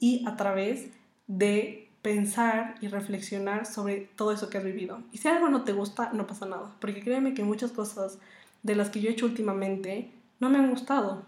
y 0.01 0.25
a 0.27 0.39
través 0.39 0.87
de 1.27 1.91
pensar 2.01 2.77
y 2.81 2.89
reflexionar 2.89 3.67
sobre 3.67 4.09
todo 4.17 4.33
eso 4.33 4.49
que 4.49 4.57
has 4.57 4.65
vivido. 4.65 5.03
Y 5.13 5.19
si 5.19 5.29
algo 5.29 5.51
no 5.51 5.65
te 5.65 5.75
gusta, 5.75 6.11
no 6.15 6.27
pasa 6.27 6.47
nada, 6.47 6.75
porque 6.81 7.03
créeme 7.03 7.35
que 7.35 7.45
muchas 7.45 7.73
cosas 7.73 8.21
de 8.63 8.75
las 8.75 8.89
que 8.89 9.03
yo 9.03 9.11
he 9.11 9.13
hecho 9.13 9.27
últimamente 9.27 10.11
no 10.41 10.49
me 10.49 10.57
han 10.57 10.71
gustado, 10.71 11.27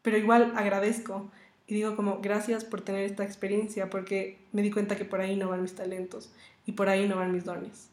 pero 0.00 0.16
igual 0.16 0.54
agradezco 0.56 1.30
y 1.66 1.74
digo 1.74 1.94
como 1.94 2.20
gracias 2.22 2.64
por 2.64 2.80
tener 2.80 3.02
esta 3.02 3.22
experiencia 3.22 3.90
porque 3.90 4.38
me 4.52 4.62
di 4.62 4.70
cuenta 4.70 4.96
que 4.96 5.04
por 5.04 5.20
ahí 5.20 5.36
no 5.36 5.50
van 5.50 5.60
mis 5.60 5.74
talentos 5.74 6.30
y 6.66 6.72
por 6.72 6.88
ahí 6.88 7.08
no 7.08 7.16
van 7.16 7.32
mis 7.32 7.44
dones. 7.44 7.88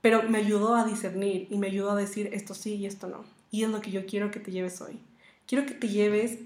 Pero 0.00 0.22
me 0.24 0.38
ayudó 0.38 0.74
a 0.74 0.84
discernir 0.84 1.46
y 1.50 1.58
me 1.58 1.68
ayudó 1.68 1.92
a 1.92 1.96
decir 1.96 2.30
esto 2.32 2.54
sí 2.54 2.74
y 2.74 2.86
esto 2.86 3.06
no. 3.06 3.24
Y 3.50 3.62
es 3.62 3.70
lo 3.70 3.80
que 3.80 3.90
yo 3.90 4.06
quiero 4.06 4.30
que 4.30 4.40
te 4.40 4.50
lleves 4.50 4.80
hoy. 4.80 4.98
Quiero 5.46 5.66
que 5.66 5.74
te 5.74 5.88
lleves 5.88 6.38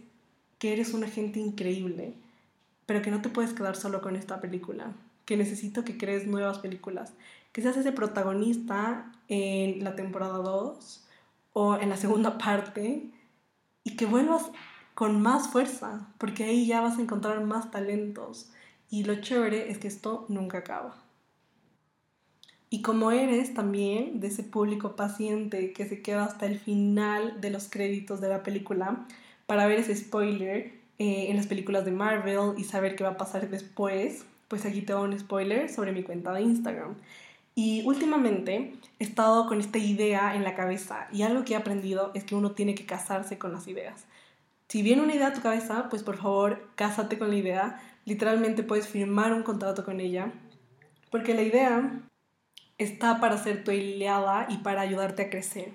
que 0.58 0.72
eres 0.72 0.92
una 0.92 1.08
gente 1.08 1.40
increíble, 1.40 2.14
pero 2.86 3.02
que 3.02 3.10
no 3.10 3.22
te 3.22 3.28
puedes 3.28 3.52
quedar 3.52 3.76
solo 3.76 4.00
con 4.00 4.16
esta 4.16 4.40
película, 4.40 4.92
que 5.24 5.36
necesito 5.36 5.84
que 5.84 5.96
crees 5.96 6.26
nuevas 6.26 6.58
películas, 6.58 7.12
que 7.52 7.62
seas 7.62 7.76
ese 7.76 7.92
protagonista 7.92 9.12
en 9.28 9.84
la 9.84 9.94
temporada 9.94 10.38
2 10.38 11.04
o 11.52 11.76
en 11.76 11.88
la 11.88 11.96
segunda 11.96 12.38
parte 12.38 13.10
y 13.84 13.96
que 13.96 14.06
vuelvas 14.06 14.50
con 14.94 15.20
más 15.20 15.48
fuerza, 15.48 16.08
porque 16.18 16.44
ahí 16.44 16.66
ya 16.66 16.80
vas 16.80 16.98
a 16.98 17.02
encontrar 17.02 17.44
más 17.44 17.70
talentos 17.70 18.50
y 18.90 19.04
lo 19.04 19.20
chévere 19.20 19.70
es 19.70 19.78
que 19.78 19.86
esto 19.86 20.26
nunca 20.28 20.58
acaba. 20.58 21.07
Y 22.70 22.82
como 22.82 23.12
eres 23.12 23.54
también 23.54 24.20
de 24.20 24.26
ese 24.28 24.42
público 24.42 24.94
paciente 24.94 25.72
que 25.72 25.86
se 25.86 26.02
queda 26.02 26.24
hasta 26.24 26.46
el 26.46 26.58
final 26.58 27.40
de 27.40 27.50
los 27.50 27.68
créditos 27.68 28.20
de 28.20 28.28
la 28.28 28.42
película 28.42 29.06
para 29.46 29.66
ver 29.66 29.78
ese 29.78 29.96
spoiler 29.96 30.72
eh, 30.98 31.30
en 31.30 31.36
las 31.36 31.46
películas 31.46 31.84
de 31.86 31.92
Marvel 31.92 32.58
y 32.58 32.64
saber 32.64 32.96
qué 32.96 33.04
va 33.04 33.10
a 33.10 33.16
pasar 33.16 33.48
después, 33.48 34.26
pues 34.48 34.66
aquí 34.66 34.82
te 34.82 34.94
un 34.94 35.18
spoiler 35.18 35.70
sobre 35.70 35.92
mi 35.92 36.02
cuenta 36.02 36.32
de 36.32 36.42
Instagram. 36.42 36.96
Y 37.54 37.82
últimamente 37.86 38.74
he 38.98 39.04
estado 39.04 39.46
con 39.46 39.60
esta 39.60 39.78
idea 39.78 40.34
en 40.36 40.44
la 40.44 40.54
cabeza 40.54 41.08
y 41.12 41.22
algo 41.22 41.44
que 41.44 41.54
he 41.54 41.56
aprendido 41.56 42.12
es 42.14 42.24
que 42.24 42.34
uno 42.34 42.52
tiene 42.52 42.74
que 42.74 42.86
casarse 42.86 43.38
con 43.38 43.52
las 43.52 43.66
ideas. 43.66 44.04
Si 44.68 44.82
viene 44.82 45.02
una 45.02 45.14
idea 45.14 45.28
a 45.28 45.32
tu 45.32 45.40
cabeza, 45.40 45.88
pues 45.88 46.02
por 46.02 46.18
favor, 46.18 46.68
cásate 46.74 47.18
con 47.18 47.30
la 47.30 47.36
idea. 47.36 47.82
Literalmente 48.04 48.62
puedes 48.62 48.86
firmar 48.86 49.32
un 49.32 49.42
contrato 49.42 49.84
con 49.84 49.98
ella, 50.00 50.32
porque 51.10 51.34
la 51.34 51.42
idea 51.42 52.02
está 52.78 53.20
para 53.20 53.36
ser 53.36 53.64
tu 53.64 53.70
aliada 53.70 54.46
y 54.48 54.58
para 54.58 54.80
ayudarte 54.80 55.22
a 55.22 55.30
crecer. 55.30 55.72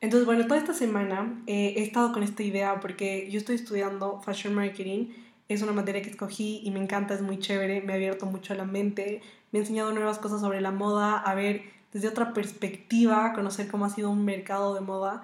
Entonces, 0.00 0.26
bueno, 0.26 0.46
toda 0.46 0.58
esta 0.58 0.74
semana 0.74 1.42
eh, 1.46 1.74
he 1.76 1.82
estado 1.82 2.12
con 2.12 2.22
esta 2.22 2.42
idea 2.42 2.80
porque 2.80 3.28
yo 3.30 3.38
estoy 3.38 3.56
estudiando 3.56 4.20
Fashion 4.22 4.54
Marketing. 4.54 5.08
Es 5.48 5.62
una 5.62 5.72
materia 5.72 6.02
que 6.02 6.10
escogí 6.10 6.60
y 6.62 6.70
me 6.70 6.80
encanta, 6.80 7.14
es 7.14 7.22
muy 7.22 7.38
chévere, 7.38 7.80
me 7.80 7.92
ha 7.92 7.96
abierto 7.96 8.26
mucho 8.26 8.54
la 8.54 8.64
mente, 8.64 9.22
me 9.50 9.58
ha 9.58 9.62
enseñado 9.62 9.92
nuevas 9.92 10.18
cosas 10.18 10.40
sobre 10.40 10.60
la 10.60 10.70
moda, 10.70 11.18
a 11.18 11.34
ver 11.34 11.62
desde 11.92 12.08
otra 12.08 12.34
perspectiva, 12.34 13.32
conocer 13.32 13.68
cómo 13.68 13.86
ha 13.86 13.90
sido 13.90 14.10
un 14.10 14.24
mercado 14.24 14.74
de 14.74 14.80
moda. 14.80 15.22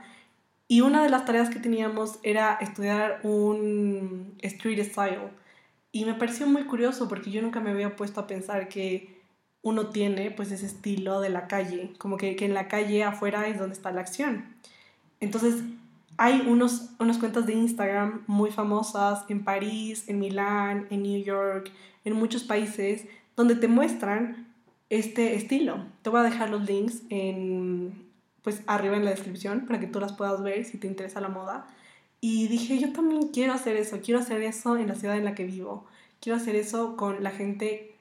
Y 0.66 0.80
una 0.80 1.02
de 1.02 1.10
las 1.10 1.26
tareas 1.26 1.50
que 1.50 1.60
teníamos 1.60 2.18
era 2.22 2.54
estudiar 2.60 3.20
un 3.22 4.34
street 4.40 4.82
style. 4.82 5.30
Y 5.92 6.04
me 6.06 6.14
pareció 6.14 6.46
muy 6.46 6.64
curioso 6.64 7.08
porque 7.08 7.30
yo 7.30 7.42
nunca 7.42 7.60
me 7.60 7.70
había 7.70 7.96
puesto 7.96 8.20
a 8.20 8.26
pensar 8.26 8.68
que 8.68 9.13
uno 9.64 9.86
tiene 9.86 10.30
pues 10.30 10.52
ese 10.52 10.66
estilo 10.66 11.20
de 11.20 11.30
la 11.30 11.48
calle, 11.48 11.92
como 11.98 12.18
que, 12.18 12.36
que 12.36 12.44
en 12.44 12.54
la 12.54 12.68
calle 12.68 13.02
afuera 13.02 13.48
es 13.48 13.58
donde 13.58 13.74
está 13.74 13.90
la 13.90 14.02
acción. 14.02 14.44
Entonces 15.20 15.62
hay 16.18 16.44
unos, 16.46 16.90
unas 17.00 17.18
cuentas 17.18 17.46
de 17.46 17.54
Instagram 17.54 18.22
muy 18.26 18.50
famosas 18.50 19.24
en 19.28 19.42
París, 19.42 20.04
en 20.06 20.20
Milán, 20.20 20.86
en 20.90 21.02
New 21.02 21.24
York, 21.24 21.72
en 22.04 22.12
muchos 22.12 22.44
países, 22.44 23.06
donde 23.36 23.56
te 23.56 23.66
muestran 23.66 24.46
este 24.90 25.34
estilo. 25.34 25.84
Te 26.02 26.10
voy 26.10 26.20
a 26.20 26.24
dejar 26.24 26.50
los 26.50 26.66
links 26.68 27.02
en, 27.08 28.06
pues 28.42 28.62
arriba 28.66 28.96
en 28.96 29.06
la 29.06 29.12
descripción 29.12 29.66
para 29.66 29.80
que 29.80 29.86
tú 29.86 29.98
las 29.98 30.12
puedas 30.12 30.42
ver 30.42 30.66
si 30.66 30.76
te 30.76 30.86
interesa 30.86 31.22
la 31.22 31.28
moda. 31.28 31.66
Y 32.20 32.48
dije, 32.48 32.78
yo 32.78 32.92
también 32.92 33.28
quiero 33.28 33.54
hacer 33.54 33.76
eso, 33.76 34.00
quiero 34.04 34.20
hacer 34.20 34.42
eso 34.42 34.76
en 34.76 34.88
la 34.88 34.94
ciudad 34.94 35.16
en 35.16 35.24
la 35.24 35.34
que 35.34 35.44
vivo, 35.44 35.86
quiero 36.20 36.36
hacer 36.36 36.54
eso 36.54 36.96
con 36.96 37.22
la 37.22 37.30
gente 37.30 37.93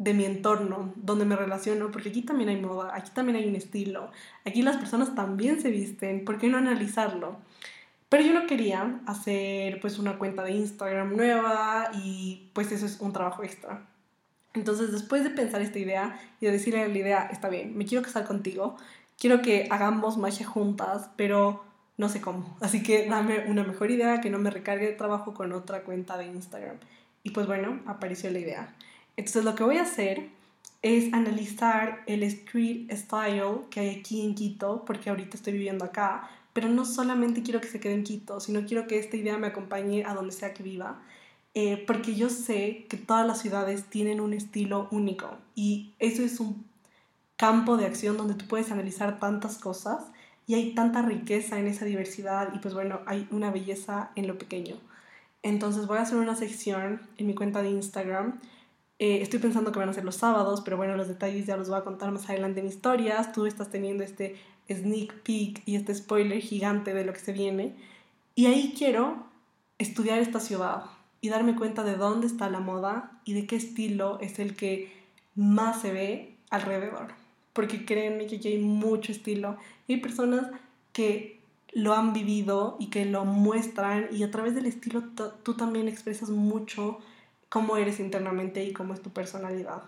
de 0.00 0.14
mi 0.14 0.24
entorno, 0.24 0.94
donde 0.96 1.26
me 1.26 1.36
relaciono, 1.36 1.90
porque 1.90 2.08
aquí 2.08 2.22
también 2.22 2.48
hay 2.48 2.58
moda, 2.58 2.90
aquí 2.94 3.10
también 3.14 3.36
hay 3.36 3.46
un 3.46 3.54
estilo, 3.54 4.10
aquí 4.46 4.62
las 4.62 4.78
personas 4.78 5.14
también 5.14 5.60
se 5.60 5.70
visten, 5.70 6.24
¿por 6.24 6.38
qué 6.38 6.48
no 6.48 6.56
analizarlo? 6.56 7.36
Pero 8.08 8.24
yo 8.24 8.32
no 8.32 8.46
quería 8.46 9.02
hacer 9.04 9.78
pues 9.78 9.98
una 9.98 10.16
cuenta 10.16 10.42
de 10.42 10.52
Instagram 10.52 11.14
nueva 11.16 11.90
y 12.02 12.48
pues 12.54 12.72
eso 12.72 12.86
es 12.86 12.98
un 13.02 13.12
trabajo 13.12 13.44
extra. 13.44 13.86
Entonces 14.54 14.90
después 14.90 15.22
de 15.22 15.28
pensar 15.28 15.60
esta 15.60 15.78
idea 15.78 16.18
y 16.40 16.46
de 16.46 16.52
decirle 16.52 16.88
la 16.88 16.98
idea, 16.98 17.28
está 17.30 17.50
bien, 17.50 17.76
me 17.76 17.84
quiero 17.84 18.02
casar 18.02 18.24
contigo, 18.24 18.78
quiero 19.18 19.42
que 19.42 19.68
hagamos 19.70 20.16
magia 20.16 20.46
juntas, 20.46 21.10
pero 21.16 21.62
no 21.98 22.08
sé 22.08 22.22
cómo. 22.22 22.56
Así 22.62 22.82
que 22.82 23.06
dame 23.06 23.44
una 23.48 23.64
mejor 23.64 23.90
idea 23.90 24.22
que 24.22 24.30
no 24.30 24.38
me 24.38 24.48
recargue 24.48 24.86
de 24.86 24.92
trabajo 24.94 25.34
con 25.34 25.52
otra 25.52 25.82
cuenta 25.82 26.16
de 26.16 26.24
Instagram. 26.24 26.76
Y 27.22 27.32
pues 27.32 27.46
bueno, 27.46 27.80
apareció 27.84 28.30
la 28.30 28.38
idea. 28.38 28.74
Entonces 29.20 29.44
lo 29.44 29.54
que 29.54 29.64
voy 29.64 29.76
a 29.76 29.82
hacer 29.82 30.30
es 30.80 31.12
analizar 31.12 32.02
el 32.06 32.22
street 32.22 32.90
style 32.90 33.66
que 33.68 33.80
hay 33.80 33.98
aquí 33.98 34.22
en 34.22 34.34
Quito, 34.34 34.82
porque 34.86 35.10
ahorita 35.10 35.36
estoy 35.36 35.52
viviendo 35.52 35.84
acá, 35.84 36.30
pero 36.54 36.68
no 36.68 36.86
solamente 36.86 37.42
quiero 37.42 37.60
que 37.60 37.68
se 37.68 37.80
quede 37.80 37.92
en 37.92 38.02
Quito, 38.02 38.40
sino 38.40 38.64
quiero 38.64 38.86
que 38.86 38.98
esta 38.98 39.18
idea 39.18 39.36
me 39.36 39.48
acompañe 39.48 40.06
a 40.06 40.14
donde 40.14 40.32
sea 40.32 40.54
que 40.54 40.62
viva, 40.62 41.02
eh, 41.52 41.84
porque 41.86 42.14
yo 42.14 42.30
sé 42.30 42.86
que 42.88 42.96
todas 42.96 43.26
las 43.26 43.42
ciudades 43.42 43.84
tienen 43.90 44.22
un 44.22 44.32
estilo 44.32 44.88
único 44.90 45.36
y 45.54 45.92
eso 45.98 46.22
es 46.22 46.40
un 46.40 46.64
campo 47.36 47.76
de 47.76 47.84
acción 47.84 48.16
donde 48.16 48.32
tú 48.32 48.46
puedes 48.46 48.70
analizar 48.70 49.20
tantas 49.20 49.58
cosas 49.58 50.02
y 50.46 50.54
hay 50.54 50.74
tanta 50.74 51.02
riqueza 51.02 51.58
en 51.58 51.66
esa 51.66 51.84
diversidad 51.84 52.54
y 52.54 52.58
pues 52.58 52.72
bueno, 52.72 53.00
hay 53.04 53.28
una 53.30 53.50
belleza 53.50 54.12
en 54.16 54.26
lo 54.26 54.38
pequeño. 54.38 54.76
Entonces 55.42 55.86
voy 55.86 55.98
a 55.98 56.02
hacer 56.02 56.16
una 56.16 56.36
sección 56.36 57.02
en 57.18 57.26
mi 57.26 57.34
cuenta 57.34 57.60
de 57.60 57.68
Instagram 57.68 58.40
eh, 59.02 59.22
estoy 59.22 59.38
pensando 59.38 59.72
que 59.72 59.78
van 59.78 59.88
a 59.88 59.94
ser 59.94 60.04
los 60.04 60.16
sábados, 60.16 60.60
pero 60.60 60.76
bueno, 60.76 60.94
los 60.94 61.08
detalles 61.08 61.46
ya 61.46 61.56
los 61.56 61.70
voy 61.70 61.78
a 61.78 61.84
contar 61.84 62.12
más 62.12 62.28
adelante 62.28 62.60
en 62.60 62.66
historias. 62.66 63.32
Tú 63.32 63.46
estás 63.46 63.70
teniendo 63.70 64.04
este 64.04 64.36
sneak 64.68 65.22
peek 65.22 65.62
y 65.64 65.76
este 65.76 65.94
spoiler 65.94 66.38
gigante 66.42 66.92
de 66.92 67.06
lo 67.06 67.14
que 67.14 67.20
se 67.20 67.32
viene. 67.32 67.74
Y 68.34 68.44
ahí 68.44 68.74
quiero 68.76 69.24
estudiar 69.78 70.18
esta 70.18 70.38
ciudad 70.38 70.84
y 71.22 71.30
darme 71.30 71.56
cuenta 71.56 71.82
de 71.82 71.96
dónde 71.96 72.26
está 72.26 72.50
la 72.50 72.60
moda 72.60 73.22
y 73.24 73.32
de 73.32 73.46
qué 73.46 73.56
estilo 73.56 74.20
es 74.20 74.38
el 74.38 74.54
que 74.54 74.92
más 75.34 75.80
se 75.80 75.92
ve 75.92 76.36
alrededor. 76.50 77.14
Porque 77.54 77.86
créanme 77.86 78.26
que 78.26 78.36
aquí 78.36 78.48
hay 78.48 78.58
mucho 78.58 79.12
estilo. 79.12 79.56
hay 79.88 79.96
personas 79.96 80.46
que 80.92 81.40
lo 81.72 81.94
han 81.94 82.12
vivido 82.12 82.76
y 82.78 82.88
que 82.88 83.06
lo 83.06 83.24
muestran 83.24 84.08
y 84.12 84.24
a 84.24 84.30
través 84.30 84.54
del 84.54 84.66
estilo 84.66 85.04
tú 85.42 85.54
también 85.54 85.88
expresas 85.88 86.28
mucho 86.28 86.98
cómo 87.50 87.76
eres 87.76 88.00
internamente 88.00 88.64
y 88.64 88.72
cómo 88.72 88.94
es 88.94 89.02
tu 89.02 89.10
personalidad. 89.10 89.82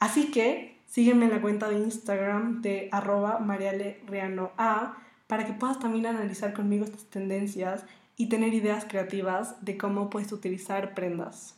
Así 0.00 0.30
que 0.30 0.74
Sígueme 0.94 1.24
en 1.24 1.32
la 1.32 1.40
cuenta 1.40 1.68
de 1.68 1.78
Instagram 1.78 2.62
de 2.62 2.88
arroba 2.92 3.40
marialereanoa 3.40 4.96
para 5.26 5.44
que 5.44 5.52
puedas 5.52 5.80
también 5.80 6.06
analizar 6.06 6.54
conmigo 6.54 6.84
estas 6.84 7.06
tendencias 7.06 7.84
y 8.16 8.28
tener 8.28 8.54
ideas 8.54 8.84
creativas 8.84 9.64
de 9.64 9.76
cómo 9.76 10.08
puedes 10.08 10.30
utilizar 10.30 10.94
prendas. 10.94 11.56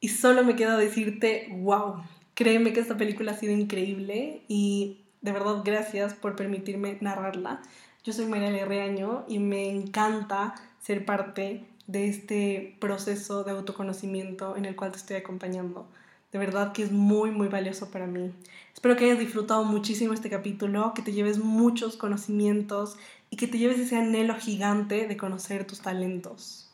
Y 0.00 0.08
solo 0.08 0.42
me 0.42 0.56
queda 0.56 0.76
decirte, 0.76 1.56
wow, 1.60 2.02
créeme 2.34 2.72
que 2.72 2.80
esta 2.80 2.96
película 2.96 3.30
ha 3.30 3.36
sido 3.38 3.52
increíble 3.52 4.42
y 4.48 5.04
de 5.20 5.30
verdad 5.30 5.62
gracias 5.64 6.14
por 6.14 6.34
permitirme 6.34 6.98
narrarla. 7.00 7.62
Yo 8.02 8.12
soy 8.12 8.26
Mariale 8.26 8.64
Reaño 8.64 9.24
y 9.28 9.38
me 9.38 9.70
encanta 9.70 10.56
ser 10.80 11.04
parte 11.04 11.64
de 11.90 12.08
este 12.08 12.76
proceso 12.80 13.42
de 13.42 13.52
autoconocimiento 13.52 14.56
en 14.56 14.64
el 14.64 14.76
cual 14.76 14.92
te 14.92 14.98
estoy 14.98 15.16
acompañando. 15.16 15.88
De 16.32 16.38
verdad 16.38 16.72
que 16.72 16.84
es 16.84 16.92
muy, 16.92 17.32
muy 17.32 17.48
valioso 17.48 17.90
para 17.90 18.06
mí. 18.06 18.32
Espero 18.72 18.96
que 18.96 19.06
hayas 19.06 19.18
disfrutado 19.18 19.64
muchísimo 19.64 20.12
este 20.12 20.30
capítulo, 20.30 20.94
que 20.94 21.02
te 21.02 21.12
lleves 21.12 21.38
muchos 21.38 21.96
conocimientos 21.96 22.96
y 23.30 23.36
que 23.36 23.48
te 23.48 23.58
lleves 23.58 23.80
ese 23.80 23.96
anhelo 23.96 24.36
gigante 24.36 25.08
de 25.08 25.16
conocer 25.16 25.66
tus 25.66 25.80
talentos. 25.80 26.70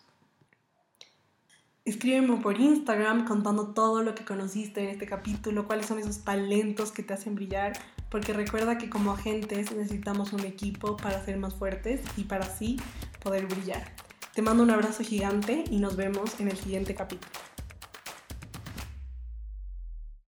Escríbeme 1.87 2.37
por 2.39 2.61
Instagram 2.61 3.27
contando 3.27 3.69
todo 3.69 4.03
lo 4.03 4.14
que 4.14 4.25
conociste 4.25 4.83
en 4.83 4.91
este 4.91 5.07
capítulo, 5.07 5.67
cuáles 5.67 5.87
son 5.87 6.01
esos 6.01 6.25
talentos 6.25 6.91
que 6.91 7.05
te 7.05 7.14
hacen 7.14 7.37
brillar, 7.37 7.79
porque 8.11 8.33
recuerda 8.33 8.77
que 8.77 8.91
como 8.91 9.12
agentes 9.12 9.73
necesitamos 9.73 10.33
un 10.33 10.41
equipo 10.41 10.97
para 10.97 11.25
ser 11.25 11.39
más 11.39 11.55
fuertes 11.55 12.01
y 12.17 12.25
para 12.25 12.45
así 12.45 12.77
poder 13.23 13.47
brillar. 13.47 13.95
Te 14.37 14.43
mando 14.43 14.62
un 14.62 14.68
abrazo 14.68 15.03
gigante 15.03 15.64
y 15.70 15.78
nos 15.78 15.97
vemos 15.97 16.41
en 16.41 16.49
el 16.49 16.59
siguiente 16.59 16.95
capítulo. 16.95 17.32